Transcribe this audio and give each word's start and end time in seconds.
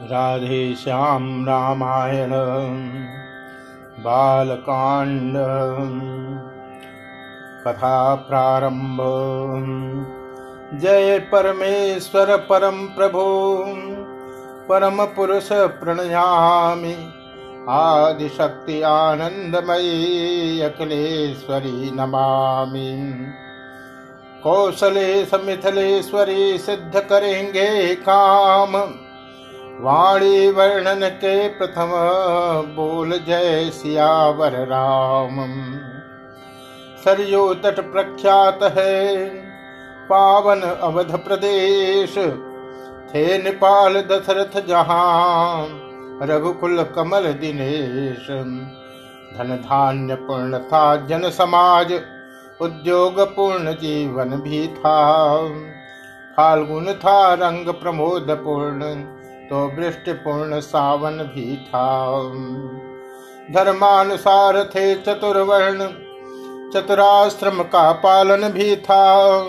राधे 0.00 0.74
श्याम 0.74 1.46
रामायण 1.46 2.30
बालकांड 4.04 5.34
कथा 7.64 8.14
प्रारंभ। 8.14 8.98
जय 10.80 11.18
परमेश्वर 11.18 12.36
परम 12.36 12.86
प्रभु 12.86 13.64
परम 14.68 15.04
पुरुष 15.04 15.48
प्रणयामि। 15.52 17.12
आदिशक्ति 17.68 18.82
आनंदमयी 18.82 20.60
अखिलेश्वरी 20.60 21.90
नमामि। 21.90 23.26
समिथलेश्वरी 25.24 26.58
सिद्ध 26.58 27.00
करेंगे 27.00 27.94
काम 27.94 28.72
वाणी 29.80 30.50
वर्णन 30.50 31.08
के 31.08 31.48
प्रथम 31.48 31.90
बोल 32.74 33.10
जय 33.18 33.70
सियावर 33.70 34.52
राम। 34.66 35.36
सरयू 37.04 37.54
तट 37.54 37.80
प्रख्यात 37.92 38.62
है, 38.62 39.26
पावन 40.06 40.60
अवध 40.60 41.10
प्रदेश 41.18 42.14
थे 43.10 43.26
नेपाल 43.38 44.00
दशरथ 44.02 44.60
जहाँ, 44.66 45.68
रघुकुल 46.22 46.82
कमल 46.96 47.32
दिनेश। 47.32 48.26
धन 49.36 49.56
धान्य 49.62 50.14
पूर्ण 50.14 50.58
था 50.58 50.84
जन 51.06 51.30
समाज, 51.30 51.92
उद्योग 52.60 53.20
पूर्ण 53.36 53.72
जीवन 53.72 54.30
भी 54.40 54.66
था। 54.68 54.96
फाल्गुन 56.36 56.92
था 56.94 57.34
रंग 57.34 57.68
प्रमोद 57.74 58.26
पूर्ण 58.30 58.94
तो 59.50 59.66
वृष्टिपूर्ण 59.66 60.60
सावन 60.60 61.12
भी 61.12 61.56
था। 61.56 62.18
धर्मानुसार 63.54 64.64
थे 64.64 64.94
चतुर्वर्ण, 64.94 65.86
चतुराश्रम 66.72 67.62
का 67.62 67.92
पालन 67.92 68.48
भी 68.48 68.76
था। 68.76 69.42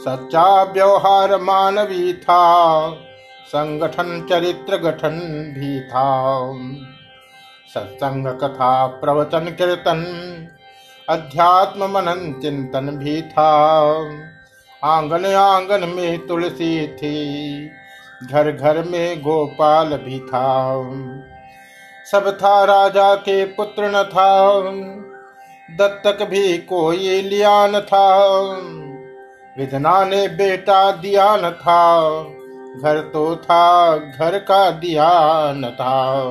सच्चा 0.00 0.62
व्यवहार 0.62 1.40
मानवी 1.40 2.12
था, 2.12 2.90
संगठन 3.48 4.26
चरित्र 4.30 4.76
गठन 4.76 5.18
भी 5.58 5.80
था। 5.80 6.06
सत्संग 7.74 8.26
कथा 8.26 8.86
प्रवचन 8.86 9.44
कीर्तन, 9.44 10.00
अध्यात्म 11.08 11.84
मनन 11.84 12.40
चिंतन 12.42 12.86
भी 12.86 13.22
था। 13.22 13.50
आँगन 14.84 15.24
आँगन 15.26 15.88
में 15.88 16.26
तुलसी 16.26 16.86
थी 16.86 17.70
घर 18.24 18.52
घर 18.52 18.82
में 18.82 19.20
गोपाल 19.20 19.88
भी 19.88 20.18
था। 20.18 20.74
सब 22.12 22.38
था 22.42 22.64
राजा 22.64 23.14
के 23.14 23.44
पुत्र 23.44 23.88
न 23.88 24.02
था। 24.02 24.60
दत्तक 25.76 26.24
भी 26.24 26.58
कोई 26.58 27.22
लिया 27.22 27.66
न 27.66 27.80
था। 27.80 28.26
विधना 29.58 30.04
ने 30.04 30.28
बेटा 30.28 30.92
दिया 30.92 31.36
न 31.36 31.50
था। 31.50 32.10
घर 32.82 33.00
तो 33.00 33.36
था, 33.36 33.96
घर 33.96 34.38
का 34.38 34.70
दिया 34.70 35.10
न 35.52 35.70
था। 35.70 36.22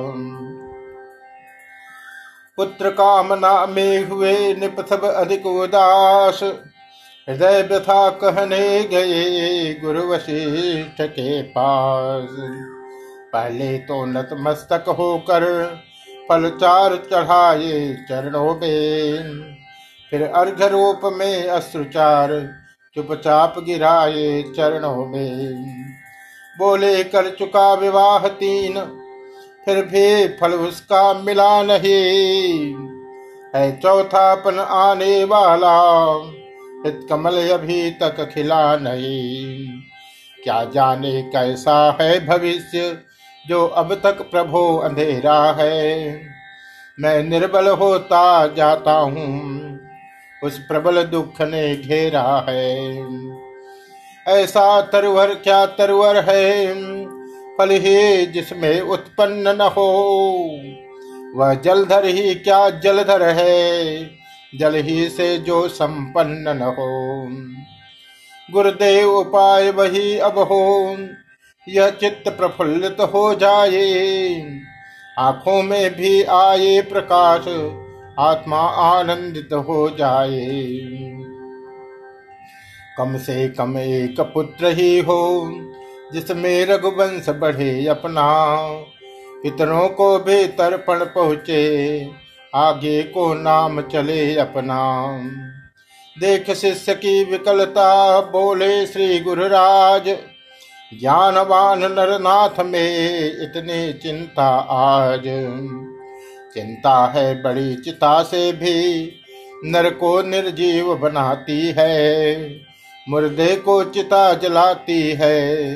पुत्र 2.56 2.90
कामना 2.90 3.66
में 3.66 4.04
हुए 4.04 4.54
निपथब 4.54 5.04
अधिक 5.04 5.46
उदास। 5.46 6.40
हृदय 7.28 7.62
व्यथा 7.62 8.08
कहने 8.10 8.82
गए 8.84 9.74
गुरु 9.74 10.02
वशिष्ठ 10.02 11.02
के 11.02 11.42
पास। 11.42 12.28
पहले 13.32 13.78
तो 13.78 14.04
नतमस्तक 14.06 14.88
होकर 14.88 15.44
फलचार 16.28 16.96
चढ़ाए 17.12 17.92
चरणों 18.08 18.54
में। 18.54 19.56
फिर 20.12 20.22
अर्घ 20.22 20.62
रूप 20.62 21.00
में 21.12 21.48
अश्रुचार 21.48 22.32
चुपचाप 22.96 23.54
गिराए 23.58 24.42
चरणों 24.56 25.06
में। 25.06 25.94
बोले, 26.58 27.04
कर 27.04 27.30
चुका 27.30 27.72
विवाह 27.74 28.28
तीन, 28.28 28.80
फिर 29.64 29.84
भी 29.84 30.28
फल 30.38 30.52
उसका 30.52 31.12
मिला 31.14 31.62
नहीं। 31.62 32.74
है 33.56 33.70
चौथापन 33.80 34.58
आने 34.58 35.24
वाला 35.24 35.78
कमल 36.86 37.48
अभी 37.50 37.90
तक 37.90 38.30
खिला 38.34 38.76
नहीं। 38.76 39.66
क्या 40.44 40.64
जाने 40.64 41.22
कैसा 41.22 41.98
है 42.00 42.26
भविष्य, 42.26 42.98
जो 43.48 43.66
अब 43.66 43.94
तक 43.94 44.22
प्रभो 44.22 44.76
अंधेरा 44.76 45.52
है। 45.52 46.22
मैं 47.00 47.22
निर्बल 47.22 47.68
होता 47.68 48.46
जाता 48.46 48.92
हूँ, 48.92 49.80
उस 50.44 50.58
प्रबल 50.58 51.02
दुख 51.02 51.40
ने 51.40 51.76
घेरा 51.76 52.46
है। 52.48 53.04
ऐसा 54.28 54.80
तरवर 54.80 55.34
क्या 55.34 55.66
तरवर 55.66 56.16
है, 56.16 56.74
फल 57.58 57.70
ही 57.70 58.26
जिसमें 58.26 58.80
उत्पन्न 58.80 59.48
न 59.48 59.60
हो। 59.60 59.88
वह 61.36 61.54
जलधर 61.54 62.04
ही 62.04 62.34
क्या 62.34 62.70
जलधर 62.70 63.22
है 63.22 64.19
जल 64.58 64.74
ही 64.74 65.08
से 65.08 65.38
जो 65.38 65.68
संपन्न 65.68 66.48
न 66.48 66.62
हो। 66.62 67.26
गुरुदेव 68.52 69.10
उपाय 69.10 69.70
वही 69.70 70.18
अब 70.18 70.38
हो। 70.38 70.96
यह 71.68 71.90
चित्त 71.90 72.28
प्रफुल्लित 72.28 72.96
हो 73.00 73.34
जाए। 73.34 74.60
आँखों 75.18 75.62
में 75.62 75.94
भी 75.94 76.22
आए 76.22 76.80
प्रकाश, 76.80 77.44
आत्मा 78.18 78.60
आनंदित 78.60 79.48
हो 79.52 79.90
जाए। 79.90 80.46
कम 82.98 83.16
से 83.16 83.48
कम 83.48 83.78
एक 83.78 84.20
पुत्र 84.20 84.66
ही 84.66 85.00
हो, 85.00 85.50
जिसमें 86.12 86.66
रघुवंश 86.66 87.28
बढ़े 87.28 87.86
अपना। 87.86 88.46
पितरों 89.42 89.88
को 89.88 90.18
भी 90.18 90.46
तर्पण 90.46 91.04
पहुँचे 91.04 92.00
आगे 92.54 93.02
को 93.02 93.34
नाम 93.34 93.80
चले 93.80 94.36
अपना। 94.36 95.08
देख 96.20 96.50
शिष्य 96.50 96.94
की 96.94 97.24
विकलता, 97.24 98.20
बोले 98.20 98.86
श्री 98.86 99.20
गुरुराज, 99.20 100.08
ज्ञानवान 101.00 101.78
नरनाथ 101.78 102.60
में 102.60 103.24
इतनी 103.26 103.92
चिंता 103.92 104.48
आज। 104.70 105.22
चिंता 106.54 107.06
है 107.06 107.42
बड़ी 107.42 107.74
चिता 107.74 108.22
से 108.22 108.52
भी, 108.52 109.10
नर 109.64 109.90
को 109.90 110.22
निर्जीव 110.22 110.94
बनाती 110.94 111.74
है, 111.78 112.36
मुर्दे 113.08 113.56
को 113.56 113.84
चिता 113.84 114.34
जलाती 114.34 115.10
है, 115.10 115.74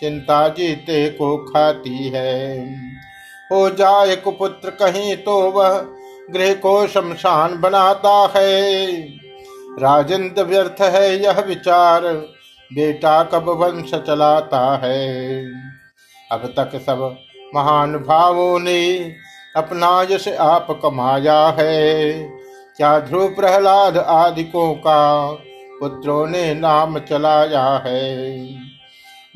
चिंता 0.00 0.48
जीते 0.48 1.10
को 1.10 1.36
खाती 1.36 2.08
है। 2.08 2.58
हो 3.52 3.70
जाए 3.70 4.16
कुपुत्र 4.16 4.70
कहीं 4.70 5.16
तो 5.16 5.50
वह 5.50 5.86
गृह 6.30 6.54
को 6.54 6.86
शमशान 6.86 7.60
बनाता 7.60 8.32
है। 8.36 8.86
राजेंद्र 9.78 10.42
व्यर्थ 10.42 10.82
है 10.82 11.22
यह 11.22 11.40
विचार, 11.40 12.02
बेटा 12.72 13.22
कब 13.22 13.48
वंश 13.48 13.90
चलाता 13.94 14.80
है। 14.84 15.44
अब 16.32 16.54
तक 16.58 16.82
सब 16.86 17.16
महान 17.54 17.96
भावों 17.96 18.58
ने 18.58 19.12
अपना 19.56 20.06
यश 20.10 20.28
आप 20.28 20.66
कमाया 20.82 21.56
है। 21.58 22.12
क्या 22.76 22.98
ध्रुव 22.98 23.28
प्रहलाद 23.28 23.98
आदिकों 23.98 24.74
का 24.74 25.30
पुत्रों 25.80 26.26
ने 26.26 26.54
नाम 26.54 26.98
चलाया 26.98 27.82
है? 27.86 28.38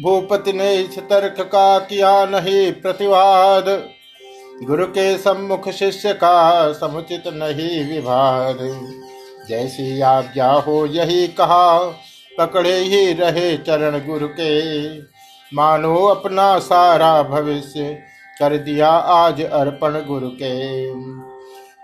भूपति 0.03 0.53
ने 0.53 0.75
इस 0.75 0.99
तर्क 0.99 1.41
का 1.41 1.79
किया 1.79 2.25
नहीं 2.25 2.73
प्रतिवाद। 2.73 3.89
गुरु 4.63 4.87
के 4.87 5.17
सम्मुख 5.19 5.69
शिष्य 5.69 6.13
का 6.13 6.73
समुचित 6.73 7.23
नहीं 7.27 7.85
विभाग 7.85 8.59
जैसी 9.49 10.01
आज्ञा 10.01 10.51
हो 10.51 10.87
यही 10.87 11.27
कहा, 11.29 11.79
पकड़े 12.39 12.75
ही 12.75 13.13
रहे 13.13 13.57
चरण 13.57 13.99
गुरु 14.07 14.29
के 14.29 14.99
मानो 15.53 15.95
अपना 16.05 16.59
सारा 16.59 17.23
भविष्य 17.23 17.93
कर 18.39 18.57
दिया 18.57 18.89
आज 18.89 19.43
अर्पण 19.43 20.01
गुरु 20.07 20.29
के 20.29 20.93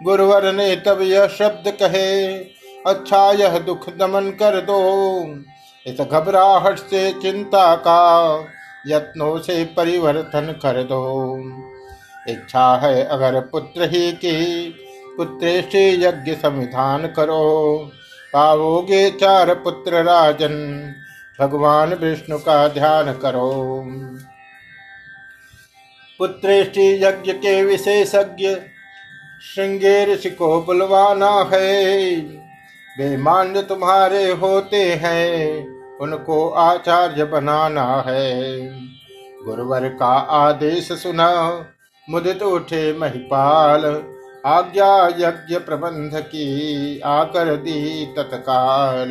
गुरुवर 0.05 0.53
ने 0.53 0.75
तब 0.77 1.03
यह 1.03 1.27
शब्द 1.29 1.70
कहे 1.82 2.27
अच्छा 2.87 3.31
यह 3.32 3.59
दुख 3.59 3.88
दमन 3.97 4.31
कर 4.31 4.61
दो। 4.61 4.81
इस 5.87 6.00
घबराहट 6.00 6.79
से 6.79 7.11
चिंता 7.12 7.75
का 7.77 8.00
यत्नों 8.87 9.38
से 9.38 9.65
परिवर्तन 9.77 10.53
कर 10.62 10.82
दो। 10.82 11.03
इच्छा 12.29 12.76
है 12.76 13.05
अगर 13.05 13.41
पुत्र 13.41 13.82
ही 13.82 14.12
की 14.12 14.69
पुत्रेष्टि 15.17 16.05
यज्ञ 16.05 16.35
संविधान 16.35 17.06
करो। 17.06 17.76
पाओगे 18.32 19.11
चार 19.11 19.55
पुत्र 19.55 20.03
राजन, 20.03 20.55
भगवान 21.41 21.94
विष्णु 21.94 22.38
का 22.38 22.69
ध्यान 22.69 23.12
करो। 23.12 23.85
पुत्रेष्टि 26.19 27.05
यज्ञ 27.05 27.32
के 27.32 27.65
विशेषज्ञ 27.65 28.56
श्रृंगे 29.55 30.15
ऋषि 30.15 30.31
को 30.31 30.62
बुलवाना 30.62 31.50
है। 31.53 32.17
वे 32.99 33.17
मान्य 33.17 33.62
तुम्हारे 33.62 34.31
होते 34.32 34.94
हैं, 34.94 35.69
उनको 35.99 36.49
आचार्य 36.49 37.25
बनाना 37.25 38.05
है। 38.06 38.61
गुरुवर 39.44 39.88
का 39.88 40.12
आदेश 40.17 40.93
सुना 40.93 41.31
मुदित 42.11 42.43
उठे 42.43 42.99
महिपाल। 42.99 44.03
आज्ञा 44.47 45.06
यज्ञ 45.06 45.59
प्रबंध 45.59 46.11
की 46.15 47.01
आकर 47.01 47.56
दी 47.56 48.06
तत्काल। 48.06 49.11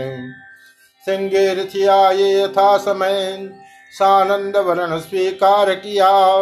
सिंगे 1.05 1.87
आए 1.87 2.43
यथा 2.43 2.77
समय, 2.77 3.49
सानंद 3.91 4.57
वरण 4.57 4.99
स्वीकार 4.99 5.75
किया। 5.75 6.41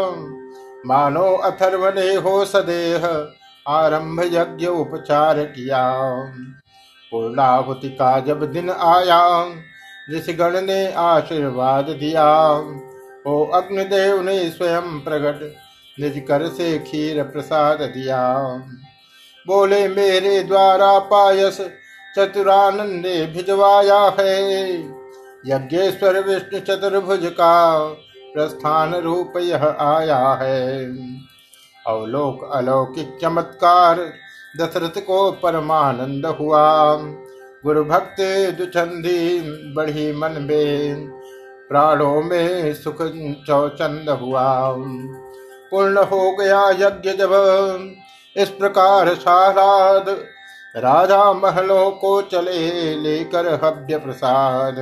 मानो 0.85 1.35
अथर्व 1.35 1.87
ने 1.87 2.15
हो 2.15 2.45
सदेह, 2.45 3.27
आरंभ 3.67 4.21
यज्ञ 4.23 4.65
उपचार 4.65 5.43
किया। 5.43 5.93
पूर्णाहुति 7.11 7.89
का 7.89 8.19
जब 8.19 8.51
दिन 8.51 8.69
आया, 8.69 9.45
ऋषिगण 10.13 10.61
ने 10.61 10.93
आशीर्वाद 10.93 11.85
दिया। 11.85 12.51
ओ 13.27 13.45
अग्निदेव 13.45 14.21
ने 14.21 14.49
स्वयं 14.49 14.99
प्रकट 14.99 15.55
निज 16.01 16.25
कर 16.27 16.47
से 16.47 16.79
खीर 16.79 17.23
प्रसाद 17.23 17.81
दिया। 17.81 18.37
बोले, 19.47 19.87
मेरे 19.87 20.43
द्वारा 20.43 20.99
पायस 20.99 21.61
चतुरानंदे 22.17 23.25
भिजवाया 23.25 24.15
है। 24.19 24.73
यज्ञेश्वर 25.45 26.19
विष्णु 26.19 26.59
चतुर्भुज 26.59 27.19
का 27.23 27.83
प्रस्थान 28.33 28.95
रूप 28.95 29.33
यह 29.37 29.77
आया 29.79 30.39
है। 30.41 30.85
अवलोक 31.87 32.49
अलौकिक 32.53 33.17
चमत्कार 33.21 34.13
दशरथ 34.59 35.01
को 35.01 35.31
परमानंद 35.31 36.25
हुआ। 36.25 36.95
गुरु 37.63 37.83
भक्त 37.83 38.21
दुचंदी 38.57 39.39
बढ़ी 39.73 40.11
मन 40.11 40.31
में, 40.31 40.95
प्राणों 41.69 42.21
में 42.21 42.73
सुख 42.73 42.97
चौचंद 43.47 44.09
हुआ। 44.09 44.75
पूर्ण 45.71 45.97
हो 45.97 46.31
गया 46.31 46.69
यज्ञ 46.69 47.11
जब। 47.11 47.31
इस 48.37 48.49
प्रकार 48.49 49.15
साराद 49.15 50.09
राजा 50.77 51.33
महलों 51.33 51.91
को 51.91 52.21
चले 52.21 52.95
लेकर 52.95 53.47
हव्य 53.63 53.97
प्रसाद। 53.97 54.75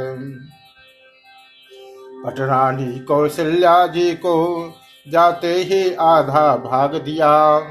पटरानी 2.25 2.99
कौशल्या 2.99 3.87
जी 3.87 4.11
को 4.11 4.35
जाते 5.07 5.53
ही 5.53 5.93
आधा 5.93 6.55
भाग 6.55 6.95
दिया। 6.95 7.61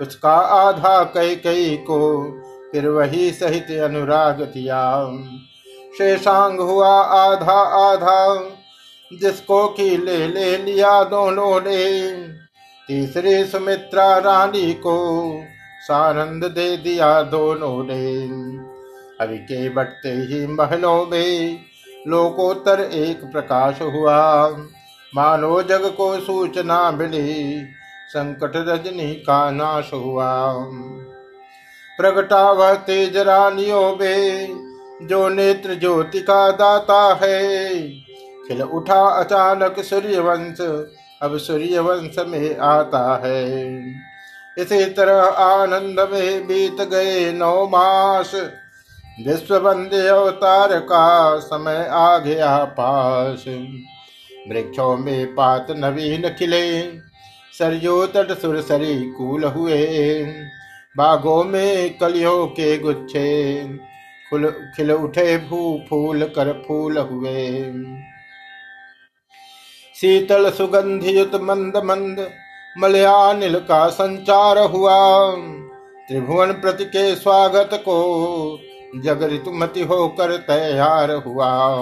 उसका 0.00 0.34
आधा 0.34 1.02
कई 1.04 1.36
कई 1.36 1.76
को 1.76 1.98
फिर 2.72 2.88
वही 2.88 3.30
सहित 3.30 3.80
अनुराग 3.80 4.42
दिया। 4.42 5.10
शेषांग 5.98 6.60
हुआ 6.60 7.02
आधा 7.02 7.60
आधा, 7.92 8.44
जिसको 9.12 9.68
की 9.68 9.96
ले 9.96 10.28
ले 10.28 10.56
लिया 10.56 11.04
दोनों 11.04 11.60
ने। 11.60 12.12
तीसरी 12.88 13.44
सुमित्रा 13.44 14.18
रानी 14.18 14.72
को 14.74 14.96
सानंद 15.80 16.44
दे 16.44 16.76
दिया 16.76 17.22
दोनों 17.22 17.84
ने। 17.84 18.16
अभी 19.20 19.38
के 19.38 19.68
बढ़ते 19.68 20.08
ही 20.08 20.46
महलों 20.46 21.06
में 21.06 21.58
लोकोत्तर 22.06 22.80
एक 22.80 23.20
प्रकाश 23.24 23.82
हुआ। 23.82 24.48
मानो 25.14 25.62
जग 25.62 25.94
को 25.96 26.20
सूचना 26.20 26.90
मिली, 26.90 27.64
संकट 28.08 28.52
रजनी 28.56 29.14
का 29.14 29.50
नाश 29.50 29.90
हुआ। 29.94 30.54
प्रगटा 31.98 32.50
वह 32.50 32.74
तेज 32.74 33.16
रानियों 33.16 33.96
में, 33.96 34.48
जो 35.02 35.28
नेत्र 35.28 35.74
ज्योति 35.74 36.20
का 36.20 36.50
दाता 36.50 37.18
है। 37.22 37.74
खिल 38.48 38.62
उठा 38.62 39.08
अचानक 39.08 39.80
सूर्यवंश 39.80 40.56
अब 41.20 41.36
सूर्य 41.38 41.78
वंश 41.78 42.16
में 42.28 42.56
आता 42.58 43.20
है। 43.24 43.78
इसी 44.56 44.84
तरह 44.90 45.20
आनंद 45.42 46.00
में 46.12 46.46
बीत 46.46 46.80
गए 46.90 47.32
नौ 47.32 47.66
मास। 47.66 48.34
विश्व 49.26 49.58
बंदे 49.60 50.06
अवतार 50.08 50.78
का 50.80 51.38
समय 51.38 51.86
आ 51.90 52.18
गया 52.18 52.56
पास। 52.74 53.44
वृक्षों 54.48 54.96
में 54.96 55.34
पात 55.34 55.66
नवीन 55.70 56.28
खिले 56.28 56.68
सरयो 57.54 58.06
तट 58.06 58.38
सुरसरी 58.38 58.94
कूल 59.10 59.44
हुए। 59.46 60.24
बागों 60.96 61.42
में 61.44 61.98
कलियों 61.98 62.46
के 62.46 62.76
गुच्छे 62.78 63.28
खिल 64.76 64.92
उठे 64.92 65.36
भू 65.38 65.78
फूल 65.90 66.22
कर 66.28 66.52
फूल 66.66 66.98
हुए। 66.98 67.36
शीतल 70.00 70.50
सुगंधियुत 70.50 71.34
मंद 71.34 71.76
मंद, 71.76 72.30
मलयानिल 72.78 73.58
का 73.58 73.88
संचार 73.88 74.58
हुआ। 74.58 75.30
त्रिभुवन 76.08 76.52
प्रति 76.52 76.84
के 76.84 77.14
स्वागत 77.14 77.70
को 77.72 78.58
जग 78.96 79.22
ऋतुमति 79.22 79.82
होकर 79.82 80.36
तैयार 80.36 81.10
हुआ। 81.12 81.74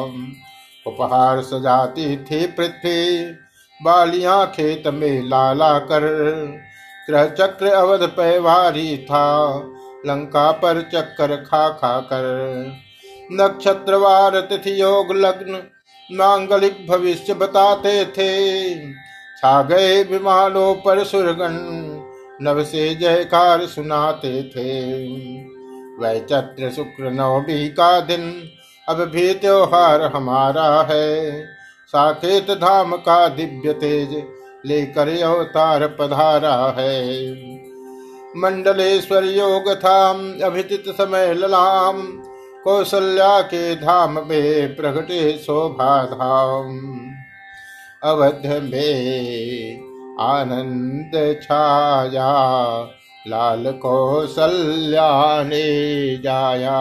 उपहार 0.86 1.42
सजाती 1.42 2.16
थी 2.16 2.46
पृथ्वी, 2.46 3.24
बालियाँ 3.82 4.46
खेत 4.46 4.86
में 4.86 5.28
लाला 5.28 5.78
कर। 5.78 6.02
त्रह 7.06 7.26
चक्र 7.26 7.66
अवध 7.66 8.08
पैवारी 8.08 8.96
था, 8.96 9.56
लंका 10.06 10.52
पर 10.52 10.90
चक्कर 10.94 11.36
खा 11.36 11.68
खा 11.68 12.00
कर। 12.00 12.24
नक्षत्रवार 13.32 14.40
तिथि 14.40 14.82
योग 14.82 15.12
लग्न 15.12 15.62
मांगलिक 16.12 16.86
भविष्य 16.90 17.34
बताते 17.34 18.04
थे। 18.04 18.74
छा 19.36 19.62
गए 19.62 20.02
विमानों 20.02 20.74
पर 20.74 21.04
सुरगन 21.04 21.56
नव 22.42 22.64
से 22.64 22.94
जयकार 22.94 23.66
सुनाते 23.66 24.42
थे। 24.42 24.92
वह 25.98 26.18
चत्र 26.18 26.70
शुक्र 26.70 27.10
नवमी 27.10 27.68
का 27.68 28.00
दिन, 28.00 28.50
अब 28.88 28.96
भी 28.96 29.34
त्योहार 29.34 30.02
हमारा 30.02 30.86
है। 30.90 31.44
साकेत 31.88 32.50
धाम 32.50 32.96
का 32.96 33.28
दिव्य 33.28 33.72
तेज 33.72 34.22
लेकर 34.66 35.08
अवतार 35.22 35.86
पधारा 35.86 36.74
है। 36.78 37.32
मंडलेश्वर 38.36 39.24
योग 39.24 39.74
था 39.74 40.10
अभिजित 40.44 40.84
समय 40.88 41.34
ललाम 41.34 42.22
कौशल्या 42.66 43.40
के 43.40 43.74
धाम 43.74 44.12
में 44.26 44.76
प्रगटे 44.76 45.38
शोभा 45.38 46.04
धाम 46.04 46.78
अवध 48.02 48.46
में 48.62 49.78
आनंद 50.20 51.12
छाया, 51.42 52.32
लाल 53.28 53.64
कौशल्या 53.72 55.42
ने 55.42 55.66
जाया। 56.16 56.80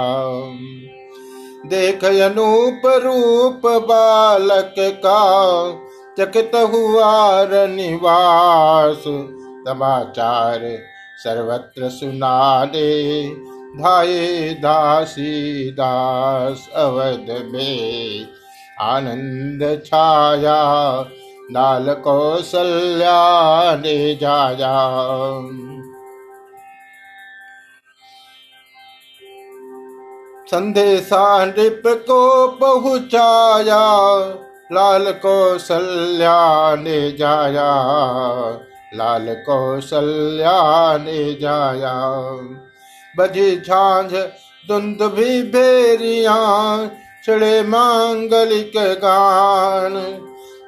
देख 1.65 2.05
अनूप 2.05 2.81
रूप 2.85 3.61
बालक 3.65 4.75
का 5.05 5.21
चकित 6.19 6.51
हुआ 6.55 7.43
निवास 7.67 9.03
समाचार 9.67 10.59
सर्वत्र 11.17 11.89
सुना 11.89 12.65
दे। 12.65 13.25
धाये 13.75 14.49
दासी 14.53 15.71
दास 15.71 16.69
अवध 16.75 17.49
में। 17.51 18.27
आनंद 18.81 19.81
छाया 19.85 21.01
लाल 21.51 21.93
कौशल्या 21.93 23.75
ने 23.75 24.15
जाया। 24.15 24.91
संदेशा 30.51 31.45
नृप 31.45 31.83
को 31.87 32.47
पहुँचाया, 32.47 34.17
लाल 34.71 35.11
कौशल्या 35.11 36.75
ने 36.75 37.11
जाया। 37.11 37.71
लाल 38.95 39.33
कौशल्या 39.33 40.97
ने 40.97 41.33
जाया। 41.33 42.25
बजी 43.17 43.55
झांझ, 43.55 44.11
धुंध 44.67 45.01
भी 45.01 45.43
बेरिया, 45.43 46.35
चढ़े 47.25 47.63
मांगलिक 47.63 48.71
गान। 48.77 49.93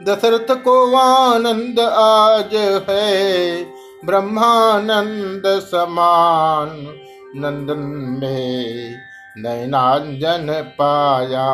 दशरथ 0.04 0.64
को 0.64 0.96
आनंद 0.96 1.80
आज 1.80 2.84
है, 2.90 3.64
ब्रह्मानंद 4.06 5.60
समान। 5.60 6.68
नंदन 7.36 7.80
में 8.22 8.96
नैनांजन 9.38 10.48
पाया, 10.80 11.50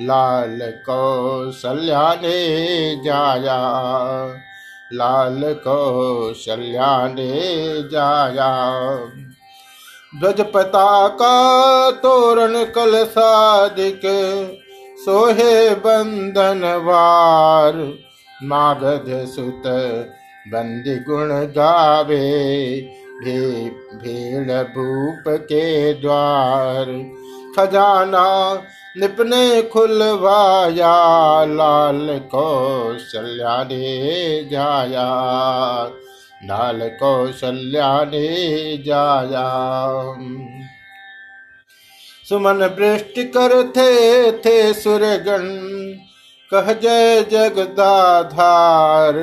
लाल 0.00 0.58
कौशल्या 0.62 2.14
ने 2.14 2.56
जाया। 3.04 3.72
लाल 4.92 5.40
को 5.44 6.34
ने 7.08 7.42
जाया। 7.88 8.72
ध्वज 10.20 10.40
पताका 10.40 11.34
तोरण 11.90 12.64
कलसादिक 12.64 14.00
सोहे 15.04 15.70
बंदन 15.70 16.82
वार 16.84 17.98
मागध 18.42 19.26
सुत 19.26 19.62
बंदी 20.48 20.94
गुण 20.96 21.28
गावे 21.28 22.20
भी 23.20 23.40
भीड़ 23.96 24.52
भूप 24.52 25.24
के 25.28 25.94
द्वार। 25.94 26.84
खजाना 27.56 28.54
निपने 28.96 29.62
खुलवाया, 29.62 30.94
लाल 31.44 32.20
कौशल्या 32.34 33.68
जाया। 34.52 35.08
लाल 36.44 36.80
कौशल्या 37.00 38.04
ने 38.04 38.28
जाया 38.78 39.48
सुमन 42.28 42.62
वृष्टि 42.78 43.24
कर 43.24 43.52
थे 43.68 44.32
थे 44.32 44.72
सुरगण, 44.72 45.46
कह 46.50 46.72
जय 46.72 47.22
जगदाधार, 47.22 49.14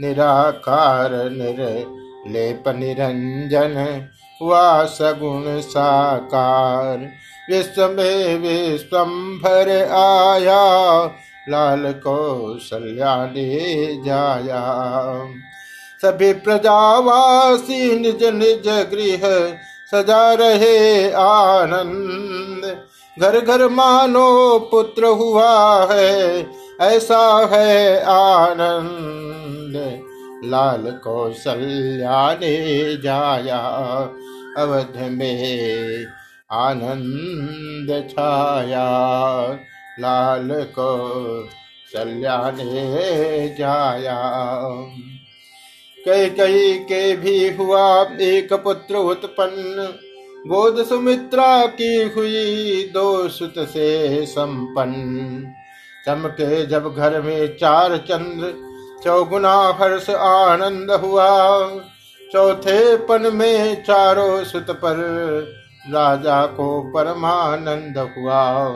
निराकार 0.00 1.10
निर 1.30 1.60
लेप 2.28 2.68
निरंजन 2.68 3.74
वा 4.42 4.84
सगुण 4.84 5.60
साकार। 5.60 6.98
विश्व 7.50 7.88
में 7.88 8.38
विश्वम्भर 8.38 9.70
आया, 9.92 10.62
लाल 11.48 11.92
कौशल्या 11.92 13.16
ने 13.26 13.56
जाया 14.04 14.62
सभी 16.02 16.32
प्रजावासी 16.32 17.98
निज 17.98 18.24
निज 18.24 18.68
गृह 18.68 19.24
सजा 19.92 20.32
रहे 20.34 21.10
आनंद। 21.12 22.64
घर 23.20 23.40
घर 23.40 23.68
मानो 23.68 24.58
पुत्र 24.70 25.04
हुआ 25.04 25.86
है, 25.90 26.46
ऐसा 26.80 27.48
है 27.52 28.02
आनंद। 28.04 29.76
लाल 30.44 30.90
कौशल्या 31.04 32.34
ने 32.34 32.96
जाया 32.96 33.60
अवध 34.58 34.98
में 35.10 36.06
आनंद 36.52 38.08
छाया। 38.10 38.88
लाल 40.00 40.48
को 40.78 40.90
ने 41.96 43.48
जाया। 43.58 44.18
कई 46.04 46.30
कई 46.30 46.74
के 46.74 47.16
भी 47.16 47.50
हुआ 47.50 48.02
एक 48.20 48.52
पुत्र 48.52 48.96
उत्पन्न। 48.96 49.98
बोध 50.48 50.86
सुमित्रा 50.86 51.66
की 51.66 52.02
हुई 52.16 52.90
दो 52.94 53.28
सुत 53.28 53.54
से 53.58 54.26
संपन्न। 54.26 55.52
चमके 56.06 56.66
जब 56.66 56.94
घर 56.94 57.20
में 57.22 57.56
चार 57.56 57.96
चंद्र, 57.96 58.54
चौगुना 59.04 59.78
हर्ष 59.80 60.10
आनंद 60.10 60.90
हुआ। 60.90 61.58
चौथे 62.32 62.96
पन 62.96 63.30
में 63.34 63.84
चारों 63.84 64.44
सुत 64.44 64.70
पर 64.70 64.96
राजा 65.90 66.46
को 66.46 66.92
परमानंद 66.94 67.98
हुआ। 67.98 68.70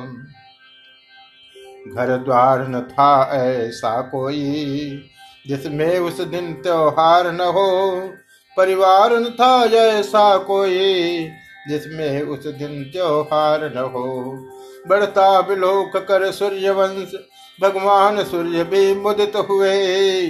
घर 1.95 2.17
द्वार 2.17 2.69
न 2.69 2.81
था 2.81 3.31
ऐसा 3.33 4.01
कोई। 4.01 5.11
जिसमें 5.49 5.99
उस 5.99 6.21
दिन 6.21 6.53
त्योहार 6.53 7.33
न 7.33 7.41
हो, 7.41 8.01
परिवार 8.57 9.17
न 9.17 9.25
था 9.25 9.67
जैसा 9.67 10.37
कोई, 10.39 11.29
जिसमें 11.69 12.23
उस 12.23 12.47
दिन 12.47 12.85
त्योहार 12.85 13.65
न 13.75 13.79
हो। 13.79 14.33
बढ़ता 14.89 15.39
विलोक 15.39 15.97
कर 15.97 16.31
सूर्य 16.33 16.71
वंश 16.71 17.13
भगवान 17.63 18.25
सूर्य 18.25 18.65
भी 18.65 18.95
मुदित 18.95 19.33
हुए। 19.37 20.27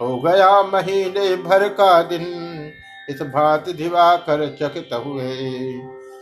हो 0.00 0.20
गया 0.20 0.62
महीने 0.62 1.36
भर 1.36 1.68
का 1.68 2.02
दिन, 2.02 2.22
इस 3.10 3.22
भात 3.22 3.68
दिवा 3.68 4.16
कर 4.16 4.56
चकित 4.62 4.88
हुए। 4.92 5.36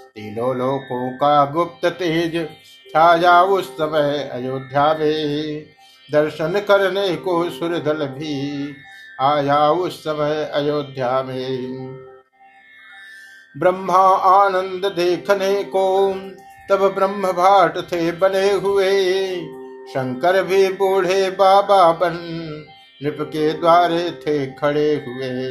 तीनों 0.09 0.57
लोकों 0.57 1.11
का 1.17 1.45
गुप्त 1.45 1.87
तेज 1.87 2.49
छाया 2.93 3.43
उस 3.43 3.69
समय 3.69 4.31
अयोध्या 4.33 4.95
में। 4.95 5.67
दर्शन 6.13 6.61
करने 6.61 7.17
को 7.17 7.51
सुरदल 7.51 8.07
भी 8.07 8.75
आया 9.21 9.71
उस 9.71 10.01
समय 10.01 10.51
अयोध्या 10.55 11.23
में। 11.23 11.87
ब्रह्मा 13.59 14.17
आनंद 14.17 14.93
देखने 14.93 15.65
को 15.65 16.15
तब 16.71 16.95
ब्रह्म 16.95 17.33
भाट 17.33 17.79
थे 17.79 18.13
बने 18.13 18.53
हुए। 18.53 19.37
शंकर 19.91 20.43
भी 20.43 20.69
बूढ़े 20.69 21.31
बाबा 21.31 21.93
बन 21.93 22.17
नृप 23.03 23.17
के 23.21 23.53
द्वारे 23.53 24.11
थे 24.11 24.47
खड़े 24.47 24.95
हुए। 24.95 25.51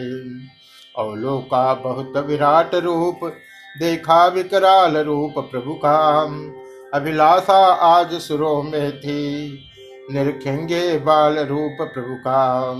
अवलोका 0.97 1.73
बहुत 1.73 2.17
विराट 2.17 2.75
रूप, 2.75 3.19
देखा 3.79 4.27
विकराल 4.27 4.97
रूप 4.97 5.33
प्रभु 5.37 5.73
का। 5.73 6.23
अभिलाषा 6.93 7.73
आज 7.73 8.13
सुरों 8.13 8.63
में 8.63 8.99
थी। 8.99 9.66
निरखेंगे 10.11 10.97
बाल 10.97 11.39
रूप 11.39 11.77
प्रभु 11.81 12.15
का। 12.15 12.73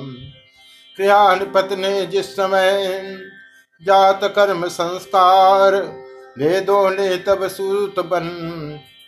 क्रियानुपत 0.96 1.70
ने 1.72 2.06
जिस 2.06 2.32
समय 2.32 2.88
जात 3.86 4.20
कर्म 4.24 4.68
संस्कार 4.68 5.76
वेदों 6.38 6.90
ने 6.90 7.18
तब 7.18 7.48
सूत 7.48 8.00
बन 8.00 8.30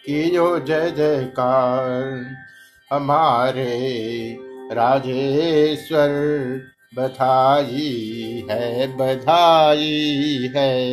की 0.05 0.29
कियो 0.29 0.59
जय 0.59 0.91
जयकार। 0.91 2.25
हमारे 2.93 3.69
राजेश्वर 4.71 6.09
बधाई 6.95 8.47
है 8.51 8.87
बधाई 8.97 10.51
है। 10.55 10.89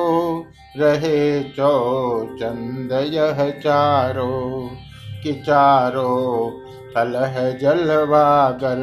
रहे 0.79 1.43
चौ 1.43 2.25
चंद 2.37 2.93
यह 2.93 3.51
चारो, 3.51 4.71
कि 5.23 5.33
चारो 5.33 6.13
कलह 6.97 7.59
जलवागर, 7.59 8.79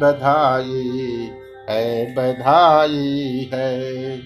बधाई 0.00 1.30
है 1.70 2.14
बधाई 2.14 3.50
है। 3.54 4.16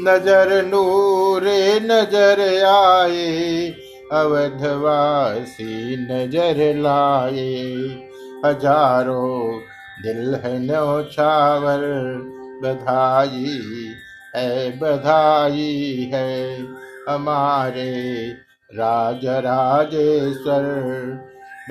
नज़र 0.00 0.66
नूरे 0.66 1.80
नज़र 1.80 2.64
आए 2.64 3.68
अवधवासी 4.12 5.96
नज़र 5.96 6.74
लाए। 6.76 7.66
हज़ारों 8.44 9.60
दिल 10.02 10.34
है 10.34 10.58
न्यौछावर 10.58 11.80
बधाई 12.62 13.90
है 14.36 14.78
बधाई 14.78 16.10
है। 16.14 16.58
हमारे 17.08 18.28
राज 18.74 19.26
राजेश्वर, 19.26 20.62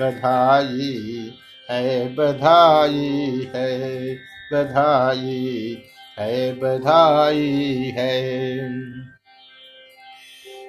बधाई 0.00 1.30
है 1.70 2.14
बधाई 2.14 3.48
है। 3.54 4.16
बधाई 4.52 5.82
है 6.18 6.52
बधाई 6.52 7.94
है। 7.98 8.58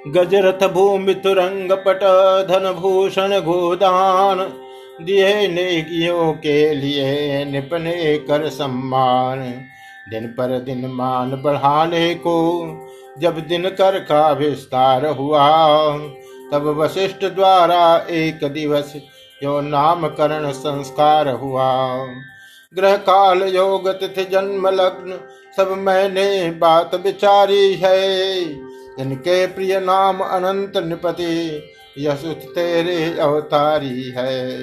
गजरथ 0.08 0.68
भूमि 0.68 1.14
तुरंग 1.14 1.72
पट, 1.72 2.00
धन 2.48 2.76
भूषण 2.80 3.40
गोदान, 3.40 4.54
दिए 5.06 5.48
नेकियों 5.48 6.34
के 6.34 6.74
लिए 6.74 7.46
निपने 7.46 8.18
कर 8.18 8.50
सम्मान। 8.50 9.62
दिन 10.10 10.28
पर 10.28 10.60
दिन 10.60 10.86
मान 10.86 11.32
बढ़ाने 11.32 12.16
को, 12.16 12.64
जब 13.20 13.40
दिन 13.40 13.70
कर 13.70 14.00
का 14.00 14.32
विस्तार 14.32 15.06
हुआ, 15.06 15.68
तब 16.52 16.68
वशिष्ठ 16.68 17.26
द्वारा 17.26 18.06
एक 18.10 18.40
दिवस 18.44 18.94
जो 19.44 19.62
नामकरण 19.62 20.52
संस्कार 20.52 21.30
हुआ। 21.30 21.98
ग्रह 22.76 22.98
काल 22.98 23.44
योग 23.44 23.90
तिथि 23.90 24.24
जन्म 24.24 24.68
लग्न, 24.68 25.20
सब 25.58 25.72
मैंने 25.72 26.52
बात 26.52 26.96
विचारी 26.96 27.74
है। 27.74 28.42
इनके 29.00 29.48
प्रिय 29.48 29.80
नाम 29.80 30.20
अनंत 30.20 30.78
निपति 30.78 31.64
यसुत 32.00 32.42
तेरे 32.56 33.20
अवतारी 33.20 34.04
है। 34.04 34.60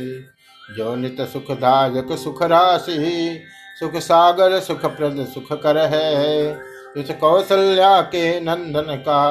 जो 0.77 0.95
नित 0.95 1.21
सुखदायक 1.21 2.19
सुख 2.19 2.43
राशि 2.43 3.43
सुख 3.81 3.97
सागर 3.97 4.61
सुख 4.61 4.85
प्रद 4.87 5.27
सुख 5.35 5.53
कर 5.53 5.79
है। 5.79 6.51
इस 6.97 7.11
कौशल्या 7.11 8.01
के 8.01 8.41
नंदन 8.41 8.95
का 8.97 9.23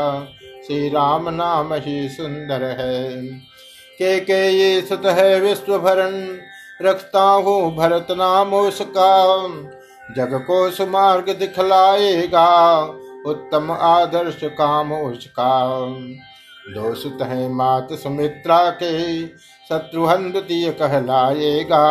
श्री 0.68 0.90
राम 0.90 1.30
नाम 1.30 1.74
ही 1.74 2.10
सुंदर 2.10 2.64
है। 2.64 3.26
के 4.00 4.20
के 4.20 4.48
ये 4.50 4.82
सुत 4.82 5.06
है 5.06 5.40
विश्व 5.40 5.78
भरण 5.78 6.38
रखता 6.82 7.22
हूँ 7.22 7.76
भरत 7.76 8.08
नाम 8.12 8.54
उसका। 8.54 9.48
जग 10.18 10.34
को 10.48 10.70
सुमार्ग 10.72 11.30
दिखलाएगा, 11.30 12.80
उत्तम 13.28 13.72
आदर्श 13.72 14.40
काम 14.44 14.94
उसका। 14.94 15.80
दो 16.74 16.94
सुत 16.96 17.22
है 17.22 17.48
मात 17.50 17.88
सुमित्रा 17.94 18.70
के, 18.70 19.28
शत्रुहन 19.70 20.32
द्वितीय 20.32 20.72
कहलाएगा। 20.72 21.84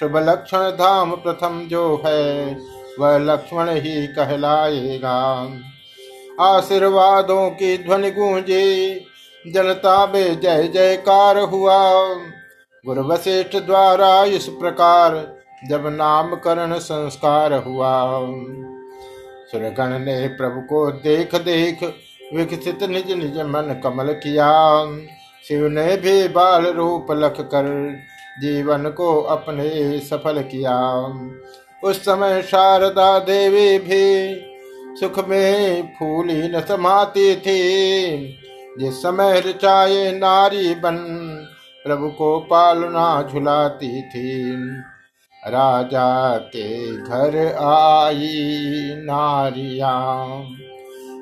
शुभ 0.00 0.16
लक्ष्मण 0.16 0.70
धाम 0.70 1.10
प्रथम 1.16 1.68
जो 1.70 2.02
है, 2.06 2.56
वह 3.00 3.18
लक्ष्मण 3.18 3.70
ही 3.70 4.06
कहलाएगा। 4.06 5.48
आशीर्वादों 6.40 7.50
की 7.50 7.78
ध्वनि 7.78 8.10
गूंजे, 8.10 9.00
जनता 9.46 10.06
में 10.06 10.40
जय 10.40 10.68
जयकार 10.68 11.38
हुआ। 11.38 11.78
गुरु 12.86 13.02
वशिष्ठ 13.02 13.56
द्वारा 13.56 14.24
इस 14.24 14.48
प्रकार 14.48 15.36
जब 15.68 15.86
नामकरण 15.86 16.78
संस्कार 16.78 17.52
हुआ। 17.52 18.20
सुरगण 19.52 19.98
ने 19.98 20.28
प्रभु 20.28 20.60
को 20.60 20.90
देख 20.90 21.34
देख 21.34 21.84
विकसित 22.34 22.82
निज 22.82 23.12
निज 23.12 23.38
मन 23.38 23.80
कमल 23.84 24.12
किया। 24.12 24.52
शिव 25.48 25.66
ने 25.66 25.96
भी 25.96 26.28
बाल 26.28 26.66
रूप 26.66 27.06
लख 27.10 27.40
कर 27.40 27.66
जीवन 28.38 28.90
को 28.90 29.20
अपने 29.20 29.98
सफल 29.98 30.42
किया। 30.42 30.78
उस 31.84 32.04
समय 32.04 32.42
शारदा 32.42 33.18
देवी 33.18 33.78
भी 33.78 34.40
सुख 35.00 35.28
में 35.28 35.82
फूली 35.98 36.48
न 36.48 36.60
समाती 36.60 37.36
थी। 37.36 37.62
जिस 38.80 39.02
समय 39.02 39.40
रचाए 39.40 40.12
नारी 40.12 40.74
बन, 40.74 40.96
प्रभु 41.84 42.08
को 42.08 42.40
पालना 42.40 43.28
झुलाती 43.32 44.02
थी। 44.02 44.56
राजा 45.48 46.36
के 46.38 46.96
घर 46.96 47.54
आई 47.60 48.50
नारिया 48.96 49.94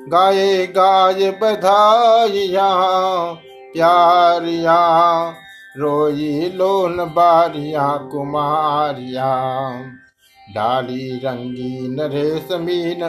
गाये 0.09 0.67
गाय 0.67 1.31
बधाइया, 1.31 2.69
प्यारिया 3.73 4.79
रोई 5.79 6.49
लोन 6.55 6.97
बारिया 6.97 7.87
कुमारिया, 8.11 9.31
डाली 10.55 11.17
रंगीन 11.17 12.01
रेशमीन 12.01 13.07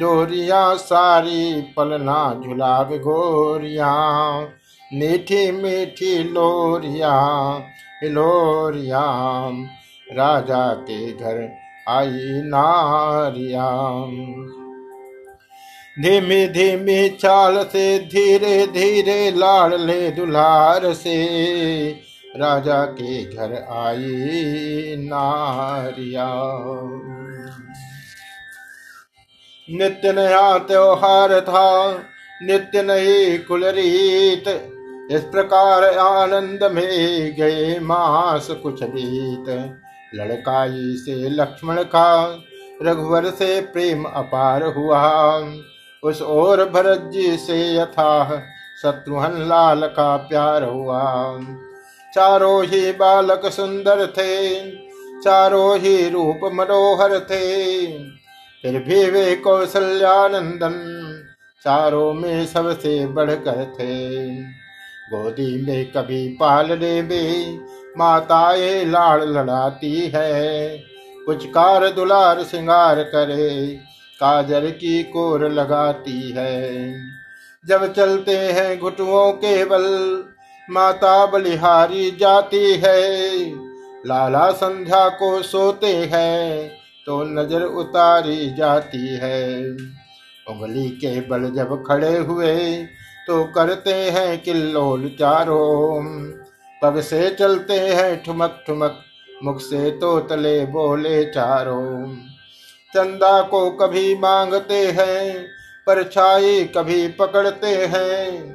डोरिया 0.00 0.74
सारी 0.74 1.60
पलना 1.76 2.40
झुलाब 2.44 2.88
गोरिया, 2.92 3.92
मीठी 4.94 5.50
मीठी 5.52 6.22
लोरिया 6.24 7.14
लोरिया, 8.04 9.04
राजा 10.12 10.72
के 10.72 11.12
घर 11.12 11.52
आई 11.88 12.40
नारिया। 12.44 13.68
धीमी 16.02 16.46
धीमी 16.48 17.08
चाल 17.08 17.62
से 17.64 17.98
धीरे 17.98 18.66
धीरे 18.66 19.30
लाड़ 19.30 19.74
ले 19.74 20.10
दुलार 20.10 20.92
से 20.92 21.14
राजा 22.34 22.84
के 22.84 23.24
घर 23.24 23.52
आई 23.70 24.96
नारिया। 24.98 26.28
नित्य 29.68 30.12
नया 30.12 30.58
त्योहार 30.58 31.40
था 31.40 31.98
नित्य 32.42 32.82
नई 32.82 33.38
कुलरीत। 33.38 34.48
इस 35.10 35.22
प्रकार 35.22 35.84
आनंद 35.98 36.64
में 36.72 37.34
गए 37.36 37.78
मास 37.80 38.48
कुछ 38.62 38.82
बीत 38.84 39.48
लड़काई 40.14 40.94
से 40.96 41.28
लक्ष्मण 41.30 41.82
का 41.82 42.10
रघुवर 42.82 43.30
से 43.30 43.60
प्रेम 43.60 44.04
अपार 44.04 44.64
हुआ। 44.64 45.02
उस 46.02 46.22
ओर 46.22 46.64
भरत 46.64 47.10
जी 47.12 47.36
से 47.36 47.60
यथा 47.76 48.40
शत्रुहन 48.82 49.38
लाल 49.48 49.86
का 49.86 50.16
प्यार 50.16 50.64
हुआ। 50.64 51.02
चारों 52.14 52.64
ही 52.64 52.92
बालक 52.92 53.46
सुंदर 53.46 54.06
थे, 54.06 54.60
चारों 55.20 55.78
ही 55.78 56.08
रूप 56.08 56.40
मनोहर 56.44 57.18
थे। 57.18 57.86
फिर 58.62 58.78
भी 58.78 59.10
वे 59.10 59.36
कौशल्यानंदन 59.36 60.74
चारों 61.64 62.12
में 62.14 62.46
सबसे 62.46 63.06
बढ़कर 63.06 63.64
थे। 63.64 64.30
गोदी 65.04 65.66
में 65.66 65.92
कभी 65.92 66.28
पालने 66.28 67.02
में 67.02 67.58
माताएँ 67.98 68.84
लाड़ 68.84 69.24
लड़ाती 69.24 70.12
है, 70.14 70.78
कुछ 71.26 71.46
कार 71.46 71.88
दुलार 71.88 72.42
सिंगार 72.42 73.02
करे, 73.02 73.80
काजर 74.20 74.70
की 74.70 75.02
कोर 75.02 75.48
लगाती 75.48 76.30
है। 76.30 76.92
जब 77.66 77.92
चलते 77.92 78.36
हैं 78.36 78.78
घुटुओं 78.80 79.32
के 79.32 79.64
बल 79.64 79.84
माता 80.68 81.24
बलिहारी 81.26 82.10
जाती 82.10 82.72
है। 82.74 83.00
लाला 84.04 84.50
संध्या 84.52 85.08
को 85.10 85.40
सोते 85.42 85.94
हैं 86.12 86.68
तो 87.06 87.22
नज़र 87.24 87.62
उतारी 87.62 88.48
जाती 88.54 89.06
है। 89.16 89.60
उंगली 90.46 90.88
के 90.96 91.20
बल 91.20 91.50
जब 91.50 91.82
खड़े 91.86 92.16
हुए 92.18 92.56
तो 93.26 93.42
करते 93.54 93.94
हैं 94.10 94.42
किल्लोल 94.42 95.08
चारों 95.20 96.02
पग 96.82 97.00
से 97.00 97.28
चलते 97.30 97.78
हैं 97.78 98.22
ठुमक 98.24 98.62
ठुमक, 98.66 99.00
मुख 99.44 99.60
से 99.60 99.90
तो 99.90 100.18
तले 100.20 100.64
बोले 100.66 101.24
चारों 101.26 102.06
चंदा 102.92 103.40
को 103.42 103.70
कभी 103.72 104.14
मांगते 104.18 104.86
हैं, 104.88 105.42
परछाई 105.86 106.64
कभी 106.76 107.06
पकड़ते 107.10 107.74
हैं। 107.86 108.53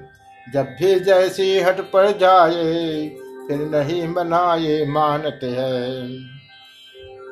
जब 0.54 0.64
भी 0.64 1.00
जैसी 1.00 1.60
हट 1.60 1.92
पड़ 1.92 2.08
जाए, 2.08 3.10
फिर 3.48 3.58
नहीं 3.60 4.08
मनाए 4.08 4.86
मानते 4.86 5.48
हैं। 5.48 6.30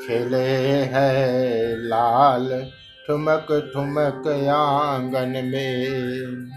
खेले 0.07 0.47
हैं 0.67 1.75
लाल 1.77 2.71
ठुमक 3.07 3.71
ठुमक 3.73 4.47
आँगन 4.49 5.29
में। 5.29 6.51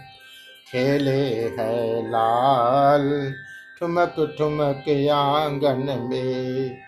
खेले 0.73 1.25
है 1.59 2.09
लाल 2.09 3.35
ठुमक 3.81 4.35
ठुमक 4.39 5.09
आँगन 5.13 6.09
में। 6.11 6.79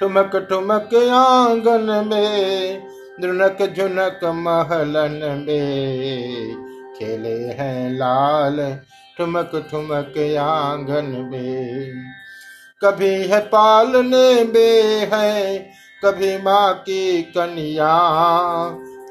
ठुमक 0.00 0.46
ठुमक 0.50 1.08
आँगन 1.12 2.04
में, 2.06 2.80
धुनक 3.20 3.74
झुनक 3.76 4.20
महलन 4.24 5.44
में। 5.48 6.22
खेले 6.98 7.38
हैं 7.38 7.90
लाल 7.92 8.80
ठुमक 9.18 9.68
ठुमक 9.70 10.36
आँगन 10.40 11.28
में। 11.32 11.92
कभी 12.84 13.14
है 13.26 13.40
पालने 13.40 14.44
में 14.44 15.10
है, 15.12 15.58
कभी 16.04 16.36
माँ 16.38 16.74
की 16.74 17.22
कन्या 17.22 17.94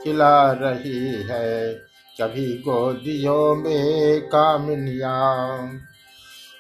खिला 0.04 0.52
रही 0.52 1.24
है। 1.30 1.74
कभी 2.22 2.54
गोदियों 2.58 3.56
में 3.56 4.22
कामनिया, 4.22 5.16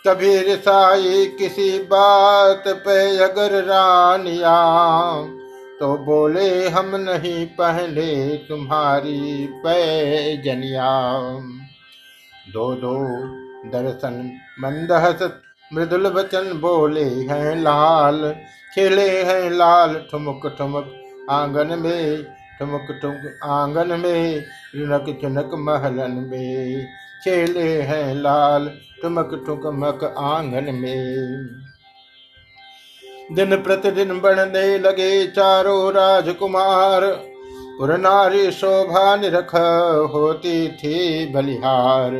कभी 0.07 0.37
रिसाई 0.37 1.25
किसी 1.25 1.79
बात 1.79 2.63
पे 2.67 3.17
अगर 3.17 3.63
रानिया। 3.63 4.57
तो 5.79 5.97
बोले, 5.97 6.69
हम 6.69 6.95
नहीं 6.95 7.45
पहले 7.45 8.37
तुम्हारी 8.37 9.47
पैजनिया 9.47 10.91
दो 12.53 12.73
दो 12.75 12.93
दर्शन 13.69 14.15
मंदहस 14.59 15.21
मृदुल 15.73 16.07
वचन 16.07 16.51
बोले 16.61 17.03
हैं 17.03 17.55
लाल, 17.55 18.31
खेले 18.75 19.09
हैं 19.23 19.49
लाल, 19.49 19.95
ठुमक 20.11 20.55
ठुमक 20.57 20.91
आँगन 21.29 21.79
में, 21.79 22.23
ठुमक 22.59 22.99
ठुमक 23.01 23.39
आँगन 23.43 23.99
में 23.99 24.45
रुनक 24.75 25.05
चुनक 25.21 25.51
महलन 25.53 26.11
में, 26.11 26.85
खेले 27.23 27.81
हैं 27.81 28.15
लाल, 28.15 28.67
ठुमक 29.01 29.43
ठुकमक 29.45 30.03
आँगन 30.17 30.75
में। 30.75 31.47
दिन 33.35 33.55
प्रतिदिन 33.63 34.19
बढ़ने 34.19 34.77
लगे 34.79 35.27
चारों 35.27 35.93
राजकुमार 35.93 37.30
पुरनारी 37.77 38.51
शोभा 38.51 39.15
निरख 39.15 39.53
होती 40.13 40.67
थी 40.69 41.25
बलिहार। 41.25 42.11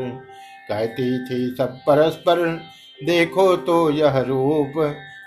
कहती 0.70 1.18
थी, 1.26 1.56
सब 1.58 1.78
परस्पर 1.88 2.40
देखो 3.00 3.56
तो 3.58 3.90
यह 3.90 4.20
रूप 4.20 4.74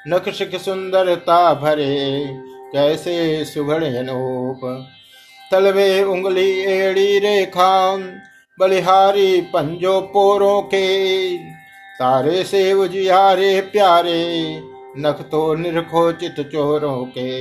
नक्शिक 0.09 0.57
सुंदरता 0.57 1.55
भरे, 1.55 2.25
कैसे 2.73 3.45
सुघड़ 3.45 3.85
अनूप 3.85 4.61
तलवे 5.51 6.03
उंगली 6.05 6.51
एड़ी 6.63 7.19
रेखा, 7.19 7.97
बलिहारी 8.59 9.41
पंजो 9.41 10.01
पोरों 10.13 10.61
के 10.65 11.37
तारे 11.95 12.43
से 12.45 12.73
उजियारे 12.73 13.61
प्यारे, 13.73 14.61
नख 14.99 15.21
तो 15.23 15.55
निरखोचित 15.55 16.41
चोरों 16.53 17.05
के। 17.09 17.33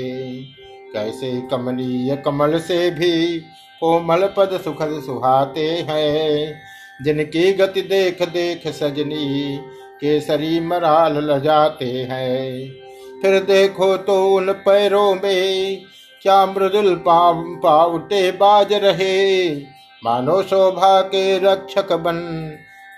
कैसे 0.94 1.32
कमलीय 1.42 2.16
कमल 2.16 2.60
से 2.60 2.90
भी 2.92 3.38
कोमल 3.82 4.28
पद 4.38 4.60
सुखद 4.64 5.02
सुहाते 5.06 5.68
हैं। 5.90 6.54
जिनकी 7.04 7.54
गति 7.54 7.82
देख 7.82 8.22
देख 8.24 8.68
सजनी 8.68 9.58
केसरी 10.02 10.60
मराल 10.60 11.18
लजाते 11.18 11.92
हैं। 12.12 12.70
फिर 13.22 13.40
देखो 13.44 13.96
तो 13.98 14.16
उन 14.36 14.52
पैरों 14.52 15.14
में 15.16 15.82
क्या 16.22 16.46
मृदुल 16.46 16.96
पाव, 16.96 17.44
पावटे 17.64 18.32
बाज 18.32 18.74
रहे। 18.74 19.56
मानो 20.04 20.42
शोभा 20.44 21.02
के 21.02 21.38
रक्षक 21.40 21.92
बन 21.94 22.20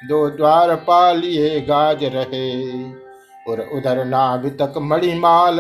दो 0.08 0.29
द्वार 0.29 0.75
पालिए 0.75 1.60
गाज 1.62 2.03
रहे। 2.03 2.51
और 3.45 3.60
उधर 3.73 4.03
नाभि 4.05 4.49
तक 4.49 4.73
मणिमाल 4.77 5.60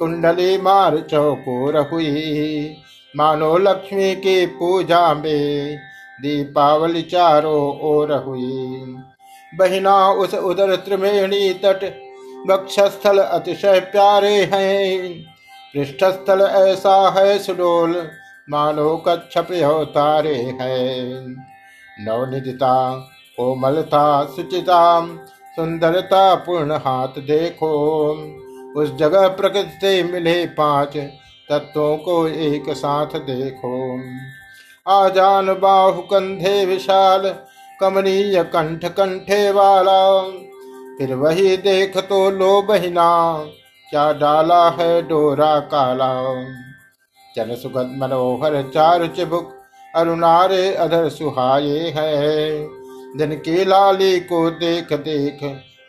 कुंडली 0.00 0.58
मार 0.58 0.98
चौकोर 1.10 1.78
हुई। 1.78 2.76
मानो 3.16 3.58
लक्ष्मी 3.58 4.16
की 4.16 4.46
पूजा 4.46 5.14
में 5.14 5.76
दीपावली 6.22 7.02
चारों 7.02 7.78
ओर 7.78 8.12
हुई। 8.12 8.76
बहिना 9.54 10.10
उस 10.10 10.34
उदर 10.34 10.76
त्रिवेणी 10.76 11.52
तट, 11.52 11.96
वक्षस्थल 12.50 13.18
अतिशय 13.18 13.80
प्यारे 13.80 14.50
हैं। 14.52 15.24
पृष्ठस्थल 15.74 16.40
ऐसा 16.40 17.10
है 17.10 17.38
सुडोल, 17.38 18.10
मानो 18.50 18.96
कच्छप 19.08 19.48
तारे 19.94 20.34
हैं। 20.34 21.26
नवनिधिता, 22.00 22.94
कोमलता, 23.36 24.24
सुचिता, 24.24 25.06
सुंदरता, 25.56 26.34
पूर्ण 26.34 26.72
हाथ 26.72 27.08
देखो। 27.08 28.14
उस 28.76 28.94
जगह 28.96 29.28
प्रकृति 29.28 29.78
से 29.80 30.02
मिले 30.02 30.46
पाँच 30.46 30.96
तत्वों 31.50 31.96
को 31.96 32.28
एक 32.28 32.70
साथ 32.70 33.06
देखो। 33.06 34.00
आजान 34.86 35.46
बाहु 35.54 36.02
कंधे 36.02 36.64
विशाल, 36.66 37.28
कमनीय 37.80 38.42
कंठ 38.44 38.84
कंठे 38.84 39.50
वाला। 39.50 40.22
फिर 40.98 41.14
वही 41.14 41.56
देख 41.56 41.96
तो 41.98 42.30
लो 42.30 42.62
बहिना 42.62 43.10
क्या 43.90 44.12
डाला 44.12 44.68
है 44.70 45.02
डोरा 45.02 45.58
काला। 45.60 46.12
चल 47.36 47.54
सुगत 47.54 47.90
मनोहर 47.98 48.62
चार 48.74 49.06
चिबुक, 49.06 49.52
अरुणारे 49.96 50.74
अधर 50.74 51.08
सुहाये 51.08 51.88
है। 51.90 52.68
दिन 53.16 53.34
की 53.36 53.64
लाली 53.64 54.20
को 54.20 54.50
देख 54.50 54.92
देख 54.92 55.38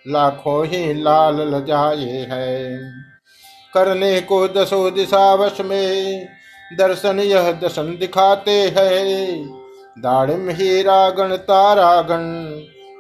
लाखों 0.08 0.66
ही 0.66 0.94
लाल 0.94 1.42
लजाए 1.56 2.28
है। 2.32 2.78
करने 3.74 4.22
को 4.22 4.48
दसो 4.48 4.92
दिशा 4.92 5.34
वश 5.34 5.62
में, 5.62 6.28
दर्शन 6.78 7.20
यह 7.20 7.52
दर्शन 7.52 7.98
दिखाते 8.00 8.52
हैं। 8.52 9.46
दाड़िम 10.00 10.50
हीरा 10.50 11.10
गण 11.10 11.36
तारागण, 11.36 12.24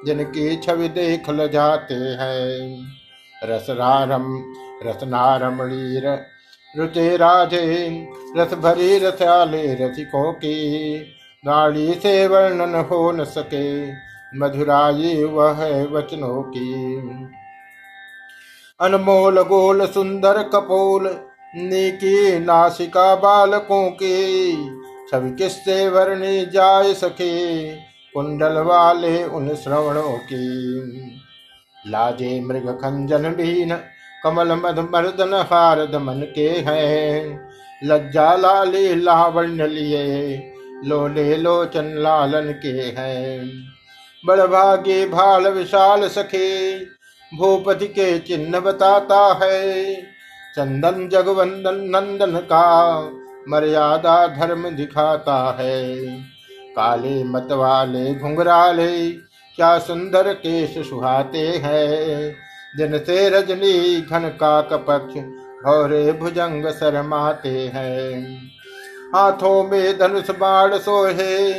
जिनकी 0.06 0.56
छवि 0.56 0.90
देख 0.90 1.30
ल 1.30 1.48
जाते 1.48 1.94
हैं 1.94 2.88
रसनारम 3.44 4.54
रसनारमणी 4.86 6.00
रुचे 6.78 7.18
राजे, 7.18 8.08
रस 8.38 8.54
भरी 8.54 8.98
रसाले 9.00 9.74
रसिकों 9.74 10.32
की 10.34 11.02
नाड़ी 11.46 11.94
से 11.94 12.28
वर्णन 12.28 12.76
हो 12.76 13.12
न 13.12 13.24
सके। 13.24 13.88
मधुराई 14.36 15.24
वह 15.24 15.84
वचनों 15.84 16.44
की। 16.44 16.94
अनमोल 18.80 19.41
गोल 19.41 19.88
सुंदर 19.88 20.44
कपोल, 20.44 21.20
नीकी 21.56 22.39
नासिका 22.39 23.15
बालकों 23.15 23.89
की। 23.89 24.54
छवि 25.12 25.32
किससे 25.32 25.89
वर्णी 25.89 26.46
जाय 26.46 26.94
सके, 26.94 27.72
कुंडल 27.76 28.54
वाले 28.54 29.24
उन 29.24 29.56
श्रवणों 29.56 30.17
की। 30.17 30.72
लाजे 31.88 32.41
मृग 32.41 32.70
खंजन 32.70 33.24
भीन 33.24 33.78
कमल 34.24 34.52
मध 34.52 34.80
मर्दन 34.80 35.48
हार 35.52 35.86
दमन 35.86 36.22
के 36.36 36.50
हैं। 36.50 37.50
लज्जा 37.84 38.36
लाली 38.36 38.96
लावण्य 38.96 39.67
लिए, 39.67 40.38
लोले 40.86 41.38
लोचन 41.38 41.86
लालन 41.86 42.52
के 42.52 43.02
हैं। 43.02 43.71
बड़भागे 44.26 45.06
भाल 45.08 45.48
विशाल 45.48 46.08
सखे, 46.08 46.80
भूपति 47.38 47.88
के 47.88 48.20
चिन्ह 48.20 48.60
बताता 48.60 49.40
है। 49.44 49.96
चंदन 50.56 51.10
जगवंदन 51.10 51.76
नंदन 51.76 52.38
का 52.38 53.02
मर्यादा 53.50 54.28
धर्म 54.28 54.70
दिखाता 54.70 55.58
है। 55.60 55.96
काले 56.76 57.24
मत 57.24 57.48
वाले 57.52 58.16
घुंघराले, 58.16 59.12
क्या 59.56 59.80
सुंदर 59.80 60.34
केश 60.34 60.90
सुहाते 60.90 61.48
हैं। 61.48 62.36
दिन 62.78 62.98
से 62.98 63.30
रजनी 63.30 64.02
घन 64.02 64.30
का 64.30 64.62
कपक्ष 64.62 65.14
भौरे 65.66 66.12
भुजंग 66.12 66.66
शरमाते 66.66 67.72
हैं। 67.76 68.38
हाथों 69.16 69.64
में 69.64 69.98
धनुष 69.98 70.32
बाढ़ 70.32 70.74
सोहे 70.74 71.54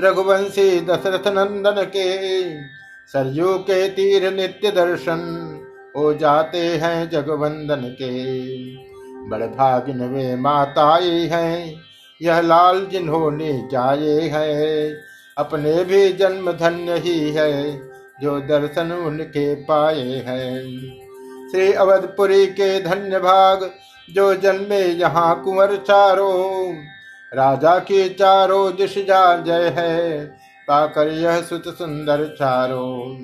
रघुवंशी 0.00 0.80
दशरथ 0.80 1.28
नंदन 1.28 1.82
के 1.82 2.50
सरयू 3.06 3.58
के 3.58 3.88
तीर 3.88 4.34
नित्य 4.34 4.70
दर्शन 4.70 5.20
हो 5.96 6.14
जाते 6.14 6.58
हैं 6.58 7.10
जगवंदन 7.10 7.96
के। 8.02 8.10
बड़े 9.28 9.46
भागिन 9.46 10.02
वे 10.02 10.36
माताए 10.36 11.10
हैं, 11.10 11.82
यह 12.22 12.40
लाल 12.40 12.86
जिन्होंने 12.86 13.68
जाए 13.72 14.20
है, 14.20 14.94
अपने 15.38 15.84
भी 15.84 16.12
जन्म 16.12 16.52
धन्य 16.52 16.98
ही 16.98 17.30
है, 17.30 17.80
जो 18.20 18.40
दर्शन 18.40 18.92
उनके 18.92 19.54
पाए 19.54 20.24
हैं। 20.26 20.62
श्री 21.50 21.72
अवधपुरी 21.72 22.46
के 22.46 22.80
धन्य 22.80 23.18
भाग, 23.18 23.70
जो 24.10 24.34
जन्मे 24.34 24.80
यहाँ 24.80 25.42
कुंवर 25.44 25.76
चारों 25.76 26.74
राजा 27.36 27.78
की 27.78 28.08
चारों 28.08 28.76
दिश 28.76 28.98
जा 28.98 29.36
जय 29.36 29.74
है। 29.76 30.24
पाकर 30.68 31.08
यह 31.08 31.40
सुत 31.40 31.64
सुंदर 31.66 32.36
चारो। 32.38 33.16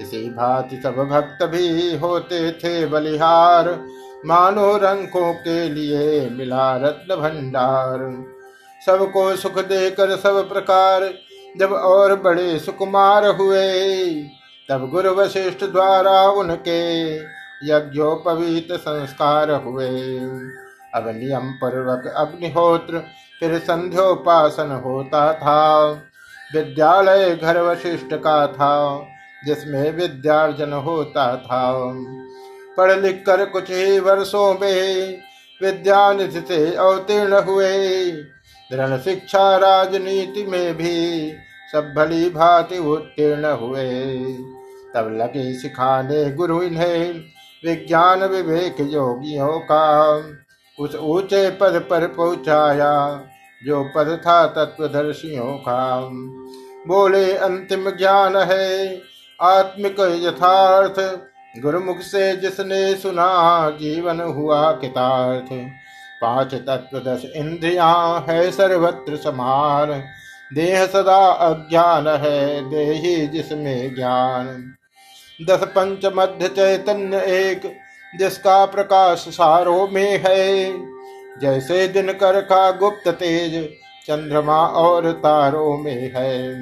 इसी 0.00 0.30
भांति 0.30 0.80
सब 0.82 0.90
भक्त 0.90 1.44
भी 1.46 1.96
होते 1.96 2.52
थे 2.52 2.86
बलिहार। 2.86 3.84
मानो 4.26 4.76
रंकों 4.76 5.34
के 5.34 5.68
लिए 5.68 6.30
मिला 6.30 6.76
रत्न 6.76 7.16
भंडार। 7.16 7.98
सबको 8.86 9.36
सुख 9.36 9.58
देकर 9.58 10.16
सब 10.16 10.48
प्रकार, 10.48 11.14
जब 11.56 11.72
और 11.72 12.16
बड़े 12.16 12.58
सुकुमार 12.58 13.26
हुए, 13.26 14.08
तब 14.68 14.90
गुरु 14.90 15.10
वशिष्ठ 15.10 15.64
द्वारा 15.64 16.22
उनके 16.22 17.16
यज्ञोपवीत 17.68 18.68
संस्कार 18.72 19.50
हुए। 19.50 20.18
अब 20.94 21.08
नियम 21.08 21.52
पूर्वक 21.52 22.14
अग्निहोत्र 22.16 23.02
फिर 23.42 23.58
संध्योपासन 23.58 24.82
होता 24.84 25.32
था। 25.32 25.90
विद्यालय 26.54 27.34
घर 27.34 27.60
वशिष्ठ 27.60 28.14
का 28.14 28.46
था, 28.46 29.06
जिसमें 29.46 29.92
विद्यार्जन 29.92 30.72
होता 30.72 31.36
था। 31.36 31.92
पढ़ 32.76 32.92
लिख 32.92 33.24
कर 33.26 33.44
कुछ 33.44 33.70
ही 33.70 33.98
वर्षों 33.98 34.54
में 34.54 35.18
विद्यानिधि 35.62 36.40
से 36.40 36.76
अवतीर्ण 36.76 37.40
हुए। 37.40 38.10
दृढ़ 38.72 38.98
शिक्षा 38.98 39.56
राजनीति 39.56 40.44
में 40.44 40.74
भी 40.76 41.32
सब 41.72 41.94
भली 41.96 42.30
भांति 42.30 42.78
उत्तीर्ण 42.78 43.44
हुए। 43.44 44.22
तब 44.94 45.18
लगे 45.20 45.54
सिखाने 45.54 46.30
गुरु 46.30 46.62
इन्हें 46.62 47.12
विज्ञान 47.64 48.24
विवेक 48.24 48.76
योगियों 48.80 49.58
का 49.58 50.16
उस 50.80 50.96
ऊँचे 50.96 51.50
पद 51.50 51.86
पर 51.90 52.06
पहुँचाया। 52.06 53.24
जो 53.66 53.90
पद 53.96 54.20
था 54.26 54.46
तत्वदर्शियों 54.46 55.56
का। 55.58 56.00
बोले, 56.88 57.36
अंतिम 57.36 57.90
ज्ञान 57.90 58.36
है, 58.36 59.00
आत्मिक 59.42 59.96
यथार्थ। 60.00 61.20
गुरुमुख 61.62 61.98
से 61.98 62.36
जिसने 62.36 62.94
सुना, 62.94 63.70
जीवन 63.70 64.20
हुआ 64.20 64.72
कितार्थ। 64.72 65.72
पाँच 66.22 66.54
तत्व 66.54 66.98
दस 66.98 67.22
इंद्रिया 67.36 68.24
है, 68.28 68.50
सर्वत्र 68.50 69.16
समान 69.16 70.04
देह 70.54 70.86
सदा 70.86 71.26
अज्ञान 71.26 72.08
है, 72.08 72.70
देही 72.70 73.26
जिसमें 73.26 73.94
ज्ञान। 73.94 74.74
दस 75.48 75.64
पंच 75.64 76.06
मध्य 76.06 76.48
चैतन्य 76.48 77.16
एक, 77.16 77.76
जिसका 78.18 78.66
प्रकाश 78.66 79.18
सारो 79.18 79.88
में 79.92 80.22
है। 80.26 80.72
जैसे 81.40 81.88
दिनकर 81.88 82.40
का 82.40 82.70
गुप्त 82.70 83.08
तेज 83.08 83.68
चंद्रमा 84.06 84.66
और 84.66 85.12
तारों 85.12 85.78
में 85.78 86.12
है। 86.16 86.54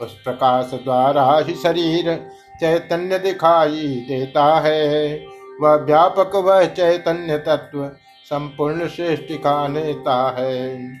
उस 0.00 0.12
प्रकाश 0.12 0.70
द्वारा 0.74 1.38
ही 1.38 1.54
शरीर 1.54 2.26
चैतन्य 2.60 3.18
दिखाई 3.18 4.06
देता 4.08 4.60
है। 4.60 5.24
वह 5.60 5.74
व्यापक 5.74 6.36
वह 6.36 6.64
चैतन्य 6.64 7.38
तत्व 7.38 7.90
संपूर्ण 8.24 8.88
सृष्टि 8.88 9.34
का 9.34 9.68
नेता 9.68 10.36
है। 10.38 10.92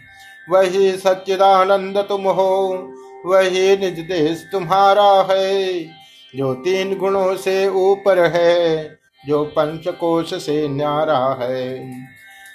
वही 0.50 0.92
सच्चिदानंद 0.92 1.98
तुम 1.98 2.22
हो, 2.22 2.92
वही 3.26 3.76
निज 3.76 3.98
देश 3.98 4.48
तुम्हारा 4.52 5.26
है। 5.30 5.80
जो 6.36 6.54
तीन 6.54 6.98
गुणों 6.98 7.36
से 7.36 7.68
ऊपर 7.68 8.18
है, 8.18 8.84
जो 9.26 9.44
पंचकोश 9.44 10.34
से 10.34 10.68
न्यारा 10.68 11.38
है। 11.40 11.92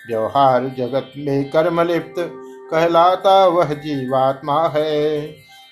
व्यवहार 0.09 0.75
जगत 0.77 1.11
में 1.17 1.49
कर्म 1.49 1.81
लिप्त 1.81 2.15
कहलाता 2.71 3.45
वह 3.45 3.73
जीवात्मा 3.73 4.67
है। 4.67 5.19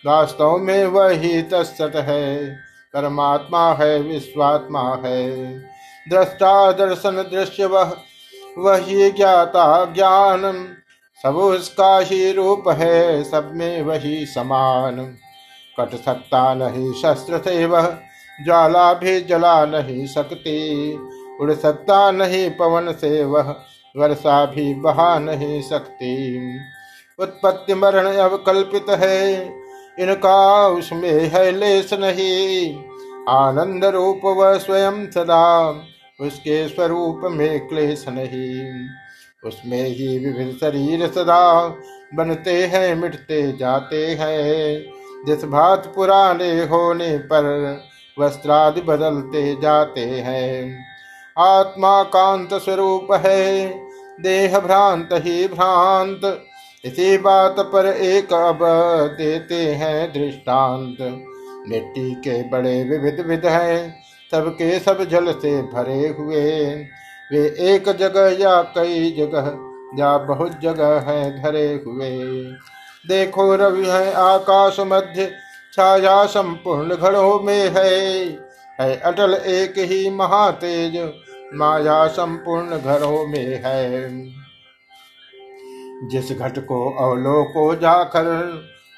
वास्तव 0.05 0.57
में 0.57 0.85
वही 0.85 1.41
तत्सत 1.41 1.91
है। 1.95 2.55
परमात्मा 2.93 3.73
है, 3.73 4.01
विश्वात्मा 4.01 5.01
है। 5.05 5.57
दृष्टा 6.09 6.71
दर्शन 6.71 7.15
दृश्य 7.15 7.65
वह, 7.65 7.97
वही 8.57 9.11
ज्ञाता 9.11 9.85
ज्ञान। 9.85 10.67
सब 11.23 11.35
उसका 11.35 11.99
ही 11.99 12.31
रूप 12.31 12.63
है, 12.67 13.23
सब 13.23 13.51
में 13.55 13.81
वही 13.81 14.25
समान। 14.25 15.17
कट 15.79 15.95
सकता 15.95 16.53
नहीं 16.53 16.93
शस्त्र 16.93 17.37
से 17.37 17.65
वह, 17.65 17.97
ज्वाला 18.45 18.93
भी 18.93 19.21
जला 19.21 19.65
नहीं 19.65 20.07
सकती। 20.07 20.93
उड़ 21.41 21.53
सकता 21.53 22.11
नहीं 22.11 22.51
पवन 22.51 22.91
से 22.91 23.23
वह 23.23 23.55
वर्षा 23.97 24.45
भी 24.45 24.73
बहा 24.73 25.19
नहीं 25.19 25.61
सकती। 25.61 26.37
उत्पत्ति 27.19 27.73
मरण 27.73 28.05
अवकल्पित 28.05 28.85
है। 28.89 29.45
इनका 29.99 30.67
उसमें 30.67 31.11
है 31.11 31.51
लेस 31.51 31.93
नहीं। 31.93 32.83
आनंद 33.29 33.85
रूप 33.85 34.21
व 34.25 34.57
स्वयं 34.57 35.11
सदा 35.11 35.69
उसके 36.21 36.69
स्वरूप 36.69 37.21
में 37.23 37.67
क्लेश 37.67 38.05
नहीं। 38.07 38.87
उसमें 39.49 39.83
ही 39.83 40.19
विभिन्न 40.19 40.51
शरीर 40.51 41.07
सदा 41.07 41.75
बनते 42.15 42.65
हैं, 42.65 42.95
मिटते 42.95 43.51
जाते 43.51 44.07
हैं। 44.07 44.85
जिस 45.25 45.45
भात 45.45 45.93
पुराने 45.95 46.63
होने 46.63 47.17
पर 47.17 47.77
वस्त्रादि 48.19 48.81
बदलते 48.81 49.55
जाते 49.61 50.01
हैं। 50.01 50.85
आत्मा 51.39 52.03
कांत 52.03 52.53
स्वरूप 52.53 53.07
है। 53.11 53.82
देह 54.19 54.59
भ्रांत 54.59 55.09
ही 55.13 55.47
भ्रांत। 55.47 56.21
इसी 56.85 57.17
बात 57.17 57.55
पर 57.59 57.85
एक 57.85 58.33
अब 58.33 58.59
देते 59.17 59.55
हैं 59.55 60.13
दृष्टांत। 60.13 60.97
मिट्टी 61.69 62.13
के 62.15 62.41
बड़े 62.49 62.83
विविध 62.83 63.19
विध 63.19 63.45
हैं, 63.45 63.95
सबके 64.31 64.79
सब 64.79 65.03
जल 65.03 65.31
से 65.31 65.61
भरे 65.61 66.07
हुए। 66.07 66.73
वे 67.31 67.45
एक 67.59 67.89
जगह 67.89 68.35
या 68.39 68.61
कई 68.61 69.11
जगह, 69.11 69.51
या 69.99 70.17
बहुत 70.17 70.59
जगह 70.61 70.99
है 70.99 71.43
धरे 71.43 71.67
हुए। 71.87 72.11
देखो 73.07 73.55
रवि 73.55 73.85
है 73.85 74.13
आकाश 74.13 74.79
मध्य, 74.79 75.31
छाया 75.73 76.25
संपूर्ण 76.25 76.95
घड़ों 76.95 77.39
में 77.39 77.69
है। 77.69 78.23
है 78.79 78.95
अटल 78.97 79.33
एक 79.33 79.73
ही 79.77 80.09
महातेज 80.09 80.95
माया 81.53 82.07
संपूर्ण 82.07 82.77
घरों 82.77 83.27
में 83.27 83.61
है। 83.65 84.09
जिस 86.09 86.31
घट 86.31 86.59
को 86.59 87.11
अवलोको 87.11 87.75
जाकर 87.75 88.25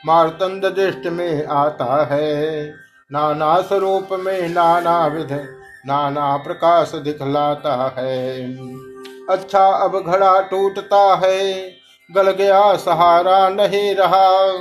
मारतंड 0.05 0.65
दृष्ट 0.65 1.07
में 1.07 1.45
आता 1.45 2.05
है, 2.05 2.73
नाना 3.11 3.61
स्वरूप 3.61 4.07
में 4.11 4.49
नाना 4.49 5.07
विध, 5.07 5.31
नाना 5.85 6.37
प्रकाश 6.37 6.91
दिखलाता 6.95 7.95
है। 7.97 8.53
अच्छा 9.29 9.65
अब 9.67 10.03
घड़ा 10.07 10.41
टूटता 10.41 11.21
है, 11.25 11.71
गल 12.15 12.31
गया 12.31 12.75
सहारा 12.75 13.49
नहीं 13.49 13.95
रहा। 13.95 14.51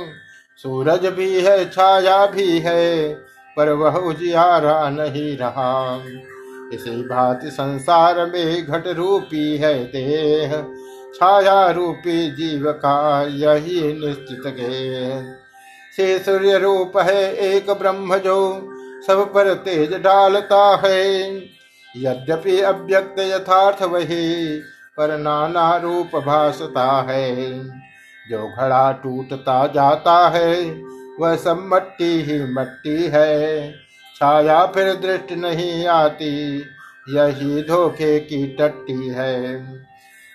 सूरज 0.57 1.05
भी 1.05 1.41
है, 1.41 1.69
छाया 1.69 2.25
भी 2.25 2.59
है, 2.59 3.13
पर 3.57 3.69
वह 3.69 3.95
उजियारा 3.95 4.89
नहीं 4.89 5.37
रहा। 5.37 5.99
इसी 6.73 7.01
भांति 7.01 7.49
संसार 7.49 8.25
में 8.25 8.65
घट 8.65 8.87
रूपी 8.87 9.57
है 9.57 9.85
देह। 9.85 10.67
छाया 11.15 11.69
रूपी 11.69 12.31
जीव 12.31 12.71
का 12.71 13.23
यही 13.23 13.93
निश्चित 13.93 14.53
गेह। 14.53 15.33
से 15.97 16.19
सूर्य 16.19 16.57
रूप 16.57 16.97
है 16.97 17.33
एक 17.35 17.71
ब्रह्म 17.71 18.17
जो 18.17 18.69
सब 19.07 19.33
पर 19.33 19.53
तेज 19.53 19.93
डालता 19.93 20.81
है। 20.85 21.31
यद्यपि 21.97 22.61
अव्यक्त 22.61 23.19
यथार्थ 23.19 23.83
वही, 23.83 24.59
पर 24.97 25.17
नाना 25.17 25.77
रूप 25.77 26.15
भासता 26.15 27.01
है। 27.09 27.59
जो 28.29 28.47
घड़ा 28.47 28.91
टूटता 28.91 29.67
जाता 29.67 30.29
है, 30.29 30.81
वह 31.19 31.35
सब 31.35 31.69
मट्टी 31.73 32.21
ही 32.21 32.53
मट्टी 32.53 33.03
है। 33.03 33.73
छाया 34.15 34.65
फिर 34.65 34.93
दृष्टि 34.93 35.35
नहीं 35.35 35.87
आती, 35.87 36.57
यही 37.09 37.61
धोखे 37.61 38.19
की 38.19 38.45
टट्टी 38.47 39.07
है। 39.07 39.55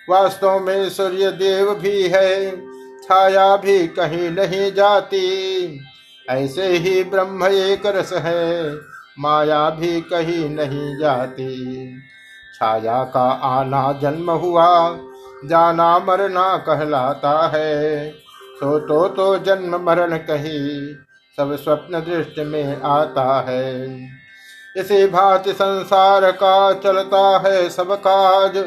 वास्तव 0.09 0.59
में 0.59 0.89
सूर्य 0.89 1.31
देव 1.31 1.73
भी 1.75 2.07
है, 2.07 2.51
छाया 3.01 3.55
भी 3.57 3.87
कहीं 3.87 4.29
नहीं 4.31 4.71
जाती। 4.71 5.79
ऐसे 6.29 6.67
ही 6.67 7.03
ब्रह्म 7.03 7.45
एक 7.45 7.85
रस 7.85 8.13
है, 8.13 8.75
माया 9.19 9.69
भी 9.69 10.01
कहीं 10.01 10.49
नहीं 10.49 10.97
जाती। 10.97 11.97
छाया 12.55 13.03
का 13.03 13.29
आना 13.29 13.91
जन्म 13.93 14.31
हुआ, 14.31 14.97
जाना 15.45 15.99
मरना 15.99 16.57
कहलाता 16.57 17.47
है। 17.47 18.09
तो 18.59 18.79
तो 18.79 19.07
तो 19.07 19.37
जन्म 19.37 19.75
मरण 19.85 20.17
कही 20.17 20.95
सब 21.37 21.55
स्वप्न 21.55 21.99
दृष्टि 21.99 22.43
में 22.43 22.81
आता 22.81 23.41
है। 23.41 23.85
इसी 24.77 25.07
भांति 25.07 25.53
संसार 25.53 26.31
का 26.31 26.73
चलता 26.73 27.43
है 27.45 27.69
सब 27.69 27.93
काज। 27.95 28.57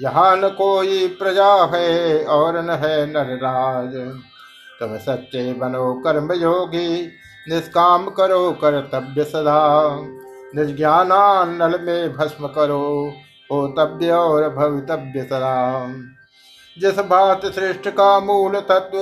यहाँ 0.00 0.36
न 0.36 0.48
कोई 0.48 1.08
प्रजा 1.08 1.52
है 1.74 2.24
और 2.24 2.62
न 2.62 2.70
है 2.70 3.06
नरराज। 3.06 3.94
तुम 4.80 4.96
सच्चे 4.96 5.52
बनो 5.52 5.94
कर्म 5.94 6.32
योगी, 6.32 7.06
निष्काम 7.48 8.08
करो 8.10 8.50
कर्तव्य 8.52 9.24
सदा। 9.24 9.98
निर्ज्ञाना 10.54 11.44
नल 11.44 11.78
में 11.80 12.12
भस्म 12.12 12.46
करो, 12.46 13.12
होतव्य 13.52 14.10
और 14.10 14.48
भवितव्य 14.48 15.22
सदा। 15.22 15.86
जिस 16.78 16.98
बात 16.98 17.46
श्रेष्ठ 17.46 17.88
का 17.88 18.20
मूल 18.20 18.60
तत्व 18.60 18.98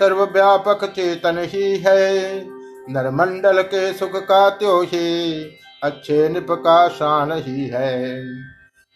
सर्वव्यापक 0.00 0.84
चेतन 0.86 1.38
ही 1.44 1.76
है। 1.78 2.44
नरमंडल 2.90 3.62
के 3.62 3.92
सुख 3.92 4.16
का 4.24 4.48
त्यो 4.50 4.80
ही, 4.82 5.42
अच्छे 5.82 6.28
निप 6.28 6.46
का 6.50 6.88
शान 6.88 7.32
ही 7.32 7.66
है। 7.66 8.22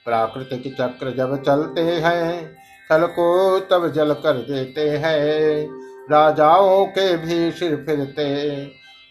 प्राकृतिक 0.06 0.74
चक्र 0.74 1.14
जब 1.16 1.42
चलते 1.42 1.80
हैं 1.80 2.56
थल 2.90 3.06
को 3.06 3.58
तब 3.60 3.86
जल 3.92 4.12
कर 4.14 4.38
देते 4.48 4.88
हैं। 4.98 5.68
राजाओं 6.10 6.84
के 6.86 7.16
भी 7.16 7.50
सिर 7.50 7.76
फिरते 7.86 8.54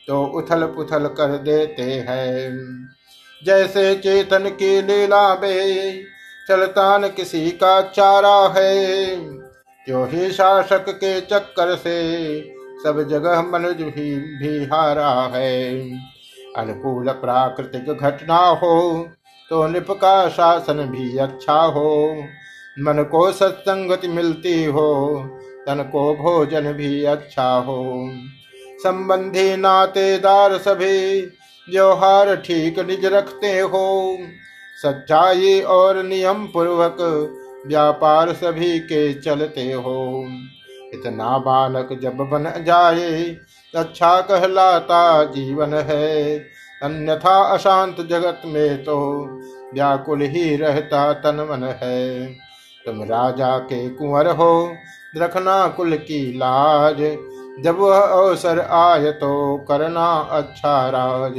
तो 0.08 0.24
उथल 0.38 0.66
पुथल 0.66 1.08
कर 1.08 1.38
देते 1.38 1.84
हैं। 1.84 2.52
जैसे 3.42 3.96
चेतन 3.96 4.50
की 4.50 4.82
लीला 4.82 5.24
में 5.36 6.04
चलतान 6.50 7.08
किसी 7.08 7.50
का 7.52 7.82
चारा 7.90 8.38
है 8.58 9.16
क्यों 9.88 10.08
ही 10.10 10.32
शासक 10.32 10.86
के 10.90 11.20
चक्कर 11.22 11.76
से 11.76 11.98
सब 12.84 13.02
जगह 13.10 13.42
मनुज 13.42 13.82
भी, 13.82 14.66
हारा 14.66 15.10
है। 15.34 15.82
अनुकूल 16.58 17.12
प्राकृतिक 17.12 17.92
घटना 17.92 18.38
हो 18.38 19.08
तो 19.52 19.68
निप 19.68 19.92
का 19.92 20.30
शासन 20.30 20.86
भी 20.86 21.18
अच्छा 21.18 21.60
हो। 21.68 22.16
मन 22.80 23.04
को 23.04 23.32
सत्संगति 23.32 24.08
मिलती 24.08 24.64
हो 24.66 24.90
तन 25.68 25.84
को 25.92 26.14
भोजन 26.16 26.72
भी 26.74 27.04
अच्छा 27.06 27.50
हो। 27.58 28.10
संबंधी 28.80 29.56
नातेदार 29.56 30.58
सभी 30.58 31.22
व्यवहार 31.68 32.36
ठीक 32.38 32.80
निज 32.80 33.06
रखते 33.06 33.60
हो। 33.60 34.18
सच्चाई 34.78 35.60
और 35.62 36.04
नियम 36.04 36.46
पूर्वक 36.48 36.98
व्यापार 37.68 38.34
सभी 38.34 38.80
के 38.80 39.14
चलते 39.14 39.72
हो। 39.72 40.26
इतना 40.94 41.38
बालक 41.38 41.90
जब 42.02 42.18
बन 42.30 42.52
जाए 42.66 43.24
अच्छा 43.74 44.20
कहलाता 44.22 45.24
जीवन 45.24 45.74
है। 45.74 46.38
अन्यथा 46.82 47.40
अशांत 47.54 48.02
जगत 48.02 48.42
में 48.46 48.84
तो 48.84 48.98
व्याकुल 49.74 50.22
ही 50.22 50.56
रहता 50.56 51.12
तन 51.14 51.48
मन 51.52 51.64
है। 51.82 52.26
तुम 52.86 53.04
राजा 53.04 53.58
के 53.60 53.88
कुंवर 53.90 54.28
हो 54.32 54.74
रखना 55.18 55.68
कुल 55.68 55.96
की 55.98 56.22
लाज। 56.38 57.02
जब 57.64 57.80
वह 57.80 57.98
अवसर 57.98 58.60
आय 58.60 59.12
तो 59.12 59.58
करना 59.68 60.08
अच्छा 60.32 60.90
राज। 60.90 61.38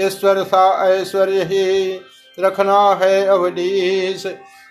ईश्वर 0.00 0.42
सा 0.44 0.66
ऐश्वर्य 0.88 1.42
ही 1.44 2.00
रखना 2.38 2.78
है 3.02 3.24
अवधीश। 3.26 4.26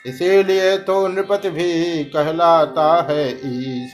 इसीलिए 0.07 0.77
तो 0.77 1.07
नृपति 1.07 1.49
भी 1.49 2.03
कहलाता 2.03 3.07
है 3.09 3.29
ईश 3.29 3.93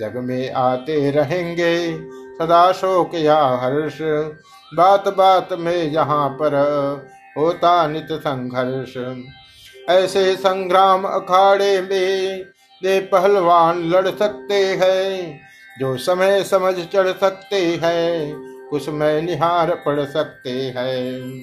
जग 0.00 0.16
में 0.16 0.52
आते 0.52 1.10
रहेंगे 1.10 1.76
सदा 2.38 2.72
शोक 2.72 3.14
या 3.14 3.38
हर्ष। 3.62 3.98
बात 4.74 5.08
बात 5.08 5.52
में 5.52 5.84
यहाँ 5.84 6.28
पर 6.28 6.54
होता 7.38 7.86
नित 7.86 8.08
संघर्ष। 8.12 8.96
ऐसे 9.90 10.34
संग्राम 10.36 11.04
अखाड़े 11.04 11.80
में 11.80 12.44
वे 12.82 12.98
पहलवान 13.00 13.82
लड़ 13.90 14.08
सकते 14.08 14.54
हैं। 14.54 15.40
जो 15.80 15.96
समय 15.96 16.42
समझ 16.44 16.74
चढ़ 16.74 17.08
सकते 17.08 17.56
हैं, 17.84 18.34
कुछ 18.70 18.88
में 18.88 19.22
निहार 19.22 19.74
पढ़ 19.86 20.04
सकते 20.04 20.50
हैं। 20.76 21.42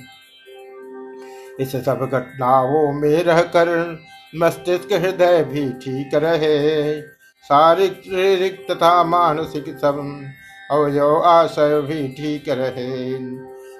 इस 1.59 1.75
सब 1.75 2.09
घटनाओं 2.13 2.93
में 2.93 3.23
रहकर 3.23 3.99
मस्तिष्क 4.35 4.93
हृदय 4.93 5.43
भी 5.43 5.69
ठीक 5.69 6.15
रहे। 6.15 7.01
शारीरिक 7.43 8.67
तथा 8.71 9.03
मानसिक 9.03 9.65
सब 9.77 10.23
अवयव 10.71 11.21
आशय 11.23 11.81
भी 11.81 12.07
ठीक 12.07 12.49
रहे। 12.49 13.13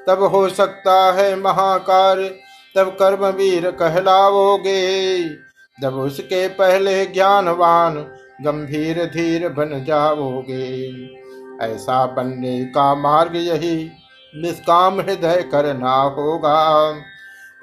तब 0.08 0.24
हो 0.24 0.50
सकता 0.50 1.12
है 1.12 1.36
महाकार 1.36 2.18
तब 2.76 2.90
कर्म 2.90 3.26
वीर 3.26 3.72
कहलाओगे। 3.72 5.24
जब 5.82 5.94
उसके 5.94 6.48
पहले 6.48 7.06
ज्ञानवान 7.06 7.96
गंभीर 8.42 9.06
धीर 9.06 9.50
बन 9.50 9.84
जाओगे। 9.88 10.90
ऐसा 11.62 12.06
बनने 12.06 12.66
का 12.66 12.96
मार्ग 12.96 13.36
यही 13.36 13.92
निष्काम 14.36 15.00
हृदय 15.00 15.50
करना 15.52 15.96
होगा। 16.02 16.92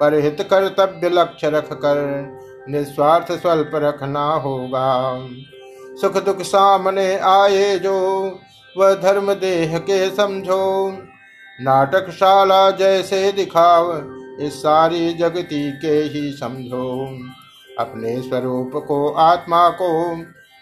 परहित 0.01 0.37
कर्तव्य 0.41 1.09
लक्ष्य 1.09 1.49
रख 1.49 1.73
कर 1.73 2.27
निस्वार्थ 2.69 3.31
स्वल्प 3.31 3.71
रखना 3.73 4.33
होगा। 4.33 5.19
सुख 6.01 6.25
दुख 6.25 6.41
सामने 6.41 7.17
आए 7.17 7.79
जो, 7.79 7.99
वह 8.77 8.93
धर्म 8.93 9.33
देह 9.33 9.77
के 9.77 10.15
समझो। 10.15 10.97
नाटकशाला 11.61 12.71
जैसे 12.71 13.31
दिखाव, 13.31 14.01
इस 14.39 14.63
सारी 14.63 15.13
जगती 15.13 15.71
के 15.71 15.87
ही 15.87 16.31
समझो। 16.31 17.19
अपने 17.79 18.21
स्वरूप 18.21 18.71
को, 18.87 19.13
आत्मा 19.13 19.69
को 19.69 20.15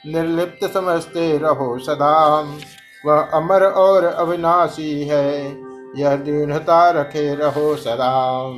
निर्लिप्त 0.06 0.74
समझते 0.74 1.38
रहो 1.38 1.80
सदा। 1.80 2.40
वह 3.06 3.20
अमर 3.22 3.64
और 3.64 4.04
अविनाशी 4.04 5.04
है, 5.04 5.58
यह 5.96 6.16
दृढ़ता 6.16 6.90
रखे 6.90 7.36
रहो 7.36 7.76
सदा। 7.76 8.54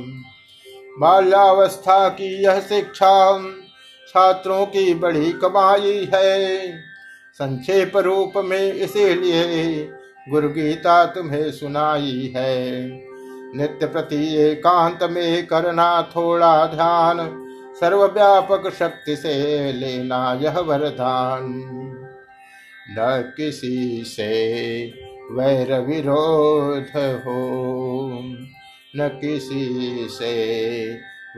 बाल्यावस्था 0.98 2.08
की 2.08 2.44
यह 2.44 2.60
शिक्षा 2.60 3.38
छात्रों 4.08 4.66
की 4.66 4.94
बड़ी 4.94 5.32
कमाई 5.32 6.10
है। 6.14 6.58
संक्षेप 7.34 7.96
रूप 7.96 8.32
में 8.36 8.72
इसीलिए 8.72 9.88
गुरु 10.28 10.48
गीता 10.48 11.04
तुम्हें 11.04 11.52
सुनाई 11.52 12.32
है। 12.36 12.82
नित्य 13.56 13.86
प्रति 13.86 14.36
एकांत 14.36 14.98
में 15.02 15.46
करना 15.46 16.02
थोड़ा 16.02 16.66
ध्यान, 16.66 17.46
सर्वव्यापक 17.80 18.72
शक्ति 18.78 19.16
से 19.16 19.72
लेना 19.72 20.38
यह 20.42 20.58
वरदान। 20.58 21.68
न 22.90 23.32
किसी 23.36 24.04
से 24.04 24.84
वैर 25.32 25.80
विरोध 25.80 26.86
हो। 26.96 28.12
न 28.96 29.08
किसी 29.08 30.06
से 30.10 30.32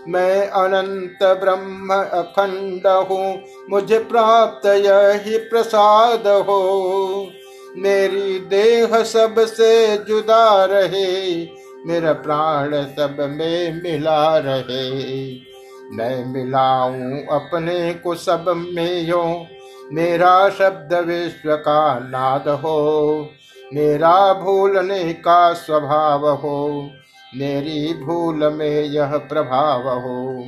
मैं 0.07 0.47
अनंत 0.47 1.19
ब्रह्म 1.23 1.93
अखंड 1.93 2.87
हूँ, 2.87 3.43
मुझे 3.69 3.99
प्राप्त 3.99 4.65
यही 4.65 5.37
प्रसाद 5.37 6.27
हो। 6.27 7.29
मेरी 7.77 8.39
देह 8.39 9.03
सबसे 9.03 9.97
जुदा 9.97 10.65
रहे 10.65 11.47
मेरा 11.85 12.13
प्राण 12.13 12.71
सब 12.73 13.17
में 13.19 13.81
मिला 13.83 14.37
रहे। 14.37 15.33
मैं 15.91 16.25
मिलाऊं 16.25 17.25
अपने 17.25 17.93
को 17.93 18.15
सब 18.15 18.45
में 18.73 19.01
यो। 19.01 19.45
मेरा 19.93 20.49
शब्द 20.49 20.93
विश्व 20.93 21.55
का 21.55 21.99
नाद 21.99 22.49
हो। 22.49 23.29
मेरा 23.73 24.33
भूलने 24.33 25.13
का 25.13 25.53
स्वभाव 25.53 26.29
हो। 26.29 26.89
मेरी 27.35 27.93
भूल 27.93 28.53
में 28.53 28.81
यह 28.81 29.17
प्रभाव 29.17 29.89
हो। 29.89 30.45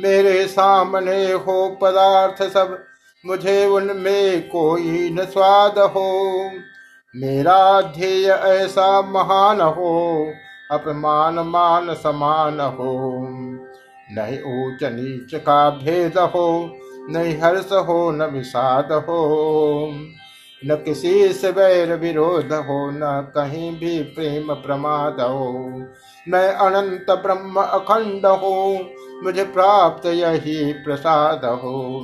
मेरे 0.00 0.46
सामने 0.46 1.32
हो 1.32 1.78
पदार्थ 1.82 2.42
सब। 2.42 2.84
मुझे 3.26 3.66
उनमें 3.66 4.48
कोई 4.48 5.10
न 5.20 5.24
स्वाद 5.24 5.78
हो। 5.78 6.50
मेरा 7.16 7.80
ध्येय 7.80 8.30
ऐसा 8.30 9.02
महान 9.02 9.60
हो। 9.60 10.26
अपमान 10.72 11.34
मान 11.34 11.94
समान 11.94 12.60
हो। 12.60 13.18
नहीं 14.14 14.38
ऊंच 14.38 14.78
नीच 14.82 15.34
का 15.34 15.70
भेद 15.70 16.18
हो, 16.18 16.78
नहीं 17.10 17.40
हर्ष 17.40 17.72
हो, 17.72 18.10
न 18.10 18.22
विषाद 18.22 18.92
हो। 18.92 19.90
न 20.66 20.74
किसी 20.74 21.32
से 21.32 21.50
वैर 21.50 21.92
विरोध 21.92 22.52
हो, 22.52 22.90
न 22.90 23.32
कहीं 23.34 23.78
भी 23.78 24.02
प्रेम 24.02 24.54
प्रमाद 24.54 25.20
हो। 25.20 25.82
मैं 26.28 26.52
अनंत 26.52 27.06
ब्रह्म 27.10 27.60
अखंड 27.60 28.26
हो, 28.26 28.78
मुझे 29.24 29.44
प्राप्त 29.44 30.06
यही 30.06 30.72
प्रसाद 30.72 31.44
हो। 31.44 32.02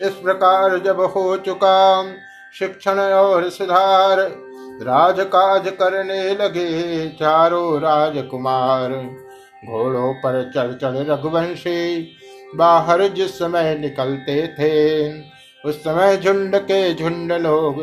इस 0.00 0.14
प्रकार 0.14 0.78
जब 0.78 1.00
हो 1.00 1.36
चुका, 1.36 2.04
शिक्षण 2.58 3.00
और 3.00 3.48
सुधार 3.48 4.20
राजकाज 4.82 5.68
करने 5.68 6.34
लगे 6.34 7.08
चारों 7.08 7.80
राजकुमार। 7.80 8.92
घोड़ों 9.66 10.14
पर 10.14 10.52
चढ़ 10.54 10.72
चढ़ 10.72 10.96
रघुवंशी, 10.96 12.08
बाहर 12.56 13.08
जिस 13.08 13.38
समय 13.38 13.78
निकलते 13.78 14.46
थे, 14.46 15.10
उस 15.68 15.80
समय 15.80 16.16
झुंड 16.16 16.56
के 16.56 16.94
झुंड 16.94 17.32
लोग 17.32 17.82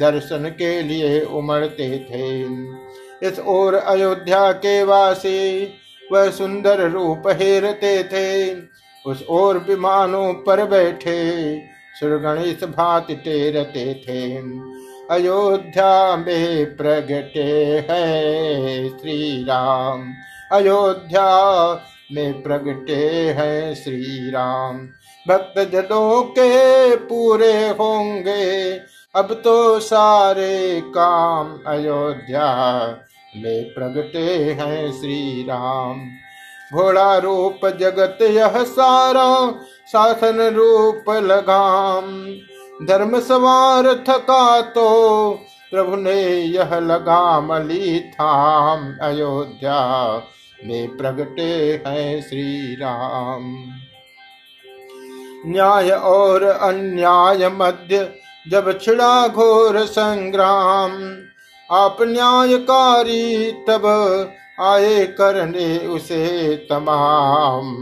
दर्शन 0.00 0.48
के 0.48 0.82
लिए 0.82 1.20
उमड़ते 1.20 1.88
थे। 2.10 2.42
इस 3.28 3.40
ओर 3.40 3.74
अयोध्या 3.74 4.52
के 4.52 4.82
वासी 4.84 5.68
वह 6.12 6.30
सुंदर 6.30 6.90
रूप 6.90 7.22
हेरते 7.26 8.02
थे। 8.04 8.54
उस 9.10 9.24
ओर 9.30 9.58
विमानों 9.58 10.32
पर 10.34 10.64
बैठे 10.64 11.18
सुरगणेश 12.00 12.64
भांति 12.64 13.14
टेरते 13.14 13.94
थे। 13.94 14.40
अयोध्या 15.10 16.16
में 16.16 16.76
प्रगटे 16.76 17.42
है 17.90 18.88
श्री 18.88 19.42
राम 19.44 20.04
अयोध्या 20.52 21.24
में 22.12 22.42
प्रगटे 22.42 22.94
हैं 23.30 23.74
श्री 23.74 24.30
राम 24.30 24.78
भक्त 25.26 25.58
जनों 25.72 26.22
के 26.22 26.96
पूरे 26.96 27.52
होंगे। 27.70 28.72
अब 29.14 29.32
तो 29.44 29.78
सारे 29.80 30.80
काम 30.88 31.58
अयोध्या 31.66 32.48
में 33.36 33.64
प्रगटे 33.74 34.26
हैं 34.60 34.90
श्री 34.92 35.42
राम 35.42 36.00
घोड़ा 36.72 37.16
रूप 37.18 37.66
जगत 37.80 38.18
यह 38.22 38.62
सारा 38.64 39.28
शासन 39.92 40.40
रूप 40.54 41.10
लगाम। 41.24 42.04
धर्म 42.82 43.18
सवार 43.20 43.86
थका 44.08 44.60
तो 44.60 44.88
प्रभु 45.70 45.96
ने 45.96 46.22
यह 46.36 46.74
लगाम 46.78 47.52
ली, 47.62 48.00
थाम 48.00 48.92
अयोध्या 49.02 49.80
में 50.64 50.96
प्रगटे 50.96 51.82
हैं 51.86 52.20
श्री 52.22 52.74
राम 52.74 53.44
न्याय 55.46 55.90
और 55.90 56.42
अन्याय 56.42 57.48
मध्य 57.48 58.08
जब 58.50 58.78
छिड़ा 58.78 59.26
घोर 59.28 59.78
संग्राम, 59.86 60.92
आप 61.70 61.96
न्यायकारी 62.02 63.50
तब 63.68 63.86
आए 64.60 65.04
करने 65.18 65.76
उसे 65.86 66.56
तमाम। 66.70 67.74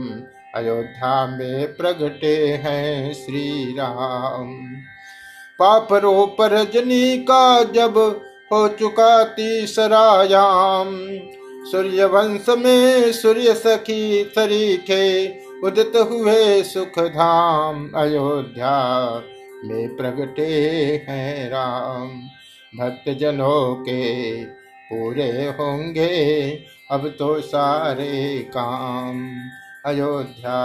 अयोध्या 0.55 1.27
में 1.27 1.77
प्रगटे 1.77 2.37
हैं 2.65 3.13
श्री 3.15 3.73
राम 3.73 4.65
पापरों 5.59 6.27
पर 6.27 6.51
रजनी 6.51 7.19
का 7.19 7.63
जब 7.63 7.99
हो 8.53 8.69
चुका 8.69 9.25
तीसरायाम 9.25 10.89
सूर्य 11.65 12.05
वंश 12.05 12.47
में 12.49 13.13
सूर्य 13.13 13.55
सखी 13.55 14.25
तरीके 14.25 15.29
उदित 15.67 15.93
हुए 15.97 16.63
सुख 16.63 16.99
धाम 16.99 17.91
अयोध्या 17.97 18.77
में 19.65 19.97
प्रगटे 19.97 20.53
हैं 21.09 21.51
राम। 21.51 22.09
भक्त 22.79 23.11
जनों 23.21 23.75
के 23.75 24.45
पूरे 24.91 25.31
होंगे 25.33 26.51
अब 26.91 27.09
तो 27.19 27.41
सारे 27.41 28.39
काम। 28.39 29.19
अयोध्या 29.87 30.59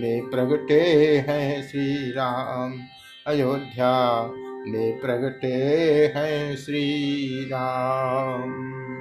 में 0.00 0.30
प्रगटे 0.30 0.80
हैं 1.28 1.62
श्री 1.68 2.10
राम 2.10 2.72
अयोध्या 3.26 3.92
में 4.66 5.00
प्रगटे 5.00 5.52
हैं 6.16 6.56
श्री 6.56 7.44
राम 7.44 8.52